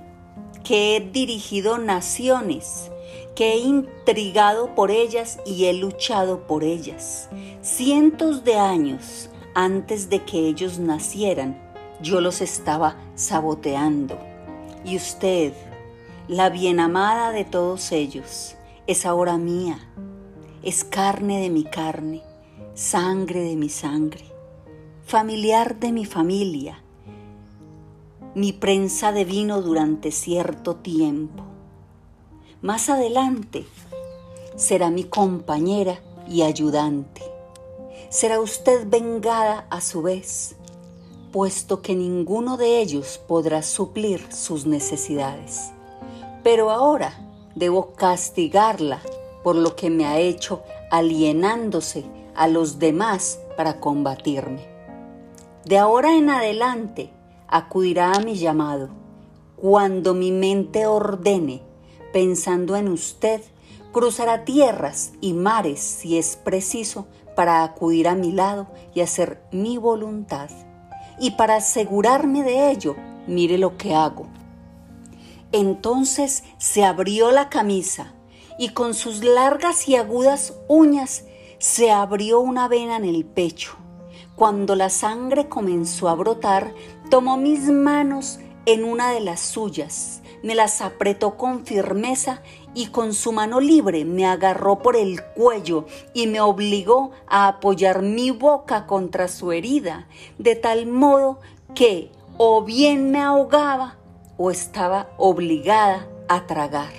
que 0.64 0.96
he 0.96 1.00
dirigido 1.00 1.78
naciones, 1.78 2.90
que 3.35 3.52
he 3.52 3.59
intrigado 3.59 4.74
por 4.74 4.90
ellas 4.90 5.38
y 5.46 5.66
he 5.66 5.72
luchado 5.72 6.46
por 6.46 6.64
ellas. 6.64 7.28
Cientos 7.62 8.44
de 8.44 8.57
años 8.57 9.31
antes 9.54 10.09
de 10.09 10.24
que 10.24 10.38
ellos 10.46 10.78
nacieran, 10.78 11.61
yo 12.00 12.20
los 12.20 12.40
estaba 12.40 12.96
saboteando. 13.14 14.18
Y 14.85 14.96
usted, 14.96 15.52
la 16.28 16.48
bien 16.48 16.81
amada 16.81 17.33
de 17.33 17.44
todos 17.44 17.90
ellos, 17.92 18.57
es 18.87 19.04
ahora 19.04 19.37
mía, 19.37 19.78
es 20.62 20.85
carne 20.85 21.40
de 21.40 21.50
mi 21.50 21.64
carne, 21.64 22.22
sangre 22.74 23.40
de 23.40 23.57
mi 23.57 23.68
sangre, 23.68 24.28
familiar 25.09 25.81
de 25.81 25.90
mi 25.90 26.05
familia, 26.05 26.83
mi 28.35 28.53
prensa 28.53 29.11
de 29.11 29.25
vino 29.25 29.62
durante 29.62 30.11
cierto 30.11 30.77
tiempo. 30.77 31.44
Más 32.61 32.90
adelante 32.90 33.64
será 34.55 34.90
mi 34.90 35.05
compañera 35.05 35.99
y 36.29 36.42
ayudante. 36.42 37.23
Será 38.11 38.38
usted 38.38 38.87
vengada 38.87 39.66
a 39.71 39.81
su 39.81 40.03
vez, 40.03 40.57
puesto 41.33 41.81
que 41.81 41.97
ninguno 41.97 42.59
de 42.59 42.79
ellos 42.79 43.18
podrá 43.27 43.62
suplir 43.62 44.31
sus 44.31 44.66
necesidades. 44.66 45.71
Pero 46.42 46.71
ahora 46.71 47.18
debo 47.55 47.94
castigarla 47.94 49.01
por 49.42 49.57
lo 49.57 49.75
que 49.75 49.88
me 49.88 50.05
ha 50.05 50.18
hecho 50.18 50.62
alienándose 50.90 52.05
a 52.35 52.47
los 52.47 52.79
demás 52.79 53.38
para 53.57 53.81
combatirme. 53.81 54.78
De 55.68 55.78
ahora 55.78 56.16
en 56.16 56.31
adelante 56.31 57.11
acudirá 57.46 58.12
a 58.12 58.20
mi 58.20 58.35
llamado 58.37 58.88
cuando 59.57 60.14
mi 60.14 60.33
mente 60.33 60.87
ordene, 60.87 61.62
pensando 62.12 62.74
en 62.76 62.88
usted, 62.88 63.42
cruzará 63.92 64.44
tierras 64.44 65.12
y 65.20 65.35
mares 65.35 65.81
si 65.81 66.16
es 66.16 66.37
preciso 66.37 67.07
para 67.37 67.62
acudir 67.62 68.09
a 68.09 68.14
mi 68.14 68.33
lado 68.33 68.66
y 68.94 69.00
hacer 69.00 69.42
mi 69.52 69.78
voluntad. 69.78 70.50
Y 71.20 71.33
para 71.33 71.57
asegurarme 71.57 72.42
de 72.42 72.70
ello, 72.70 72.96
mire 73.26 73.59
lo 73.59 73.76
que 73.76 73.94
hago 73.94 74.26
entonces 75.52 76.44
se 76.59 76.85
abrió 76.85 77.31
la 77.31 77.48
camisa 77.48 78.12
y 78.59 78.70
con 78.70 78.94
sus 78.94 79.24
largas 79.24 79.88
y 79.88 79.96
agudas 79.96 80.54
uñas 80.68 81.24
se 81.59 81.90
abrió 81.90 82.40
una 82.40 82.68
vena 82.68 82.96
en 82.96 83.04
el 83.04 83.24
pecho. 83.24 83.76
Cuando 84.38 84.77
la 84.77 84.88
sangre 84.88 85.48
comenzó 85.48 86.09
a 86.09 86.14
brotar, 86.14 86.72
tomó 87.11 87.37
mis 87.37 87.62
manos 87.62 88.38
en 88.66 88.85
una 88.85 89.11
de 89.11 89.18
las 89.18 89.40
suyas, 89.40 90.22
me 90.44 90.55
las 90.55 90.81
apretó 90.81 91.37
con 91.37 91.66
firmeza 91.66 92.40
y 92.72 92.87
con 92.87 93.14
su 93.14 93.33
mano 93.33 93.59
libre 93.59 94.05
me 94.05 94.27
agarró 94.27 94.79
por 94.79 94.94
el 94.94 95.24
cuello 95.24 95.87
y 96.14 96.29
me 96.29 96.40
obligó 96.40 97.11
a 97.27 97.48
apoyar 97.48 98.03
mi 98.03 98.31
boca 98.31 98.87
contra 98.87 99.27
su 99.27 99.51
herida, 99.51 100.07
de 100.38 100.55
tal 100.55 100.87
modo 100.87 101.40
que 101.74 102.12
o 102.37 102.62
bien 102.62 103.11
me 103.11 103.18
ahogaba 103.18 103.96
o 104.37 104.53
estaba 104.53 105.09
obligada 105.16 106.07
a 106.29 106.46
tragar. 106.46 106.92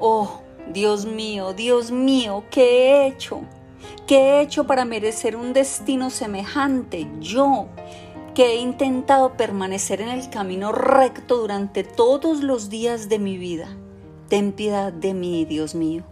Oh, 0.00 0.40
Dios 0.72 1.06
mío, 1.06 1.52
Dios 1.52 1.92
mío, 1.92 2.42
¿qué 2.50 2.64
he 2.64 3.06
hecho? 3.06 3.42
¿Qué 4.06 4.16
he 4.16 4.40
hecho 4.40 4.66
para 4.66 4.84
merecer 4.84 5.36
un 5.36 5.52
destino 5.52 6.10
semejante? 6.10 7.08
Yo, 7.20 7.66
que 8.34 8.52
he 8.52 8.56
intentado 8.56 9.36
permanecer 9.36 10.00
en 10.00 10.08
el 10.08 10.28
camino 10.30 10.72
recto 10.72 11.38
durante 11.38 11.84
todos 11.84 12.42
los 12.42 12.68
días 12.68 13.08
de 13.08 13.18
mi 13.18 13.38
vida. 13.38 13.76
Ten 14.28 14.52
piedad 14.52 14.92
de 14.92 15.14
mí, 15.14 15.44
Dios 15.44 15.74
mío. 15.74 16.04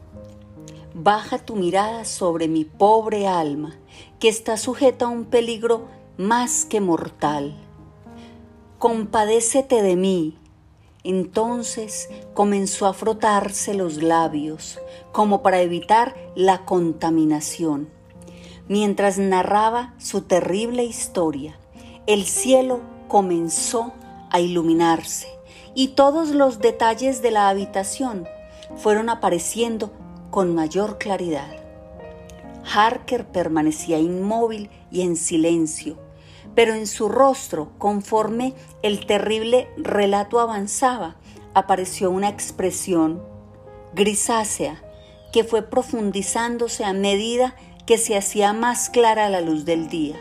Baja 0.95 1.39
tu 1.39 1.57
mirada 1.57 2.05
sobre 2.05 2.49
mi 2.49 2.65
pobre 2.65 3.27
alma, 3.27 3.79
que 4.19 4.29
está 4.29 4.57
sujeta 4.57 5.07
a 5.07 5.09
un 5.09 5.25
peligro 5.25 5.87
más 6.17 6.65
que 6.65 6.81
mortal 6.81 7.57
compadécete 8.81 9.83
de 9.83 9.95
mí. 9.95 10.39
Entonces 11.03 12.09
comenzó 12.35 12.87
a 12.87 12.93
frotarse 12.93 13.75
los 13.75 14.03
labios, 14.03 14.79
como 15.13 15.43
para 15.43 15.61
evitar 15.61 16.15
la 16.35 16.65
contaminación. 16.65 17.89
Mientras 18.69 19.19
narraba 19.19 19.95
su 19.99 20.23
terrible 20.23 20.85
historia, 20.85 21.59
el 22.07 22.25
cielo 22.25 22.81
comenzó 23.09 23.93
a 24.31 24.41
iluminarse 24.41 25.29
y 25.75 25.89
todos 25.89 26.31
los 26.31 26.61
detalles 26.61 27.23
de 27.23 27.31
la 27.31 27.49
habitación 27.49 28.27
fueron 28.77 29.09
apareciendo 29.09 29.91
con 30.31 30.55
mayor 30.55 30.99
claridad. 30.99 31.51
Harker 32.73 33.27
permanecía 33.27 33.99
inmóvil 33.99 34.71
y 34.91 35.03
en 35.03 35.17
silencio, 35.17 35.97
pero 36.61 36.75
en 36.75 36.87
su 36.87 37.09
rostro, 37.09 37.73
conforme 37.79 38.53
el 38.83 39.07
terrible 39.07 39.71
relato 39.79 40.41
avanzaba, 40.41 41.17
apareció 41.55 42.11
una 42.11 42.29
expresión 42.29 43.23
grisácea 43.95 44.85
que 45.33 45.43
fue 45.43 45.63
profundizándose 45.63 46.85
a 46.85 46.93
medida 46.93 47.57
que 47.87 47.97
se 47.97 48.15
hacía 48.15 48.53
más 48.53 48.91
clara 48.91 49.31
la 49.31 49.41
luz 49.41 49.65
del 49.65 49.89
día, 49.89 50.17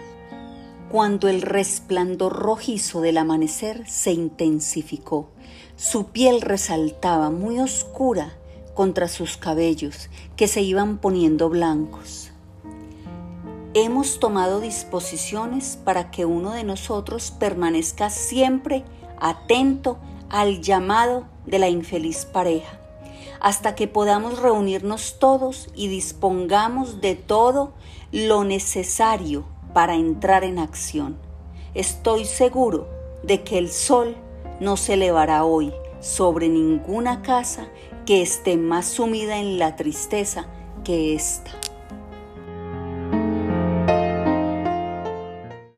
cuando 0.89 1.27
el 1.27 1.41
resplandor 1.41 2.31
rojizo 2.31 3.01
del 3.01 3.17
amanecer 3.17 3.85
se 3.89 4.13
intensificó. 4.13 5.31
Su 5.75 6.05
piel 6.05 6.39
resaltaba 6.39 7.31
muy 7.31 7.59
oscura 7.59 8.31
contra 8.75 9.09
sus 9.09 9.35
cabellos 9.35 10.09
que 10.37 10.47
se 10.47 10.61
iban 10.61 10.99
poniendo 10.99 11.49
blancos 11.49 12.28
hemos 13.73 14.19
tomado 14.19 14.59
disposiciones 14.59 15.77
para 15.83 16.11
que 16.11 16.25
uno 16.25 16.51
de 16.51 16.63
nosotros 16.63 17.31
permanezca 17.31 18.09
siempre 18.09 18.83
atento 19.19 19.99
al 20.29 20.61
llamado 20.61 21.25
de 21.45 21.59
la 21.59 21.69
infeliz 21.69 22.25
pareja, 22.25 22.79
hasta 23.39 23.75
que 23.75 23.87
podamos 23.87 24.39
reunirnos 24.39 25.17
todos 25.19 25.69
y 25.75 25.87
dispongamos 25.87 27.01
de 27.01 27.15
todo 27.15 27.73
lo 28.11 28.43
necesario 28.43 29.45
para 29.73 29.95
entrar 29.95 30.43
en 30.43 30.59
acción. 30.59 31.17
Estoy 31.73 32.25
seguro 32.25 32.87
de 33.23 33.43
que 33.43 33.57
el 33.57 33.69
sol 33.69 34.15
no 34.59 34.77
se 34.77 34.93
elevará 34.93 35.45
hoy 35.45 35.71
sobre 35.99 36.49
ninguna 36.49 37.21
casa 37.21 37.69
que 38.05 38.21
esté 38.21 38.57
más 38.57 38.87
sumida 38.87 39.37
en 39.37 39.59
la 39.59 39.75
tristeza 39.75 40.47
que 40.83 41.13
esta. 41.13 41.51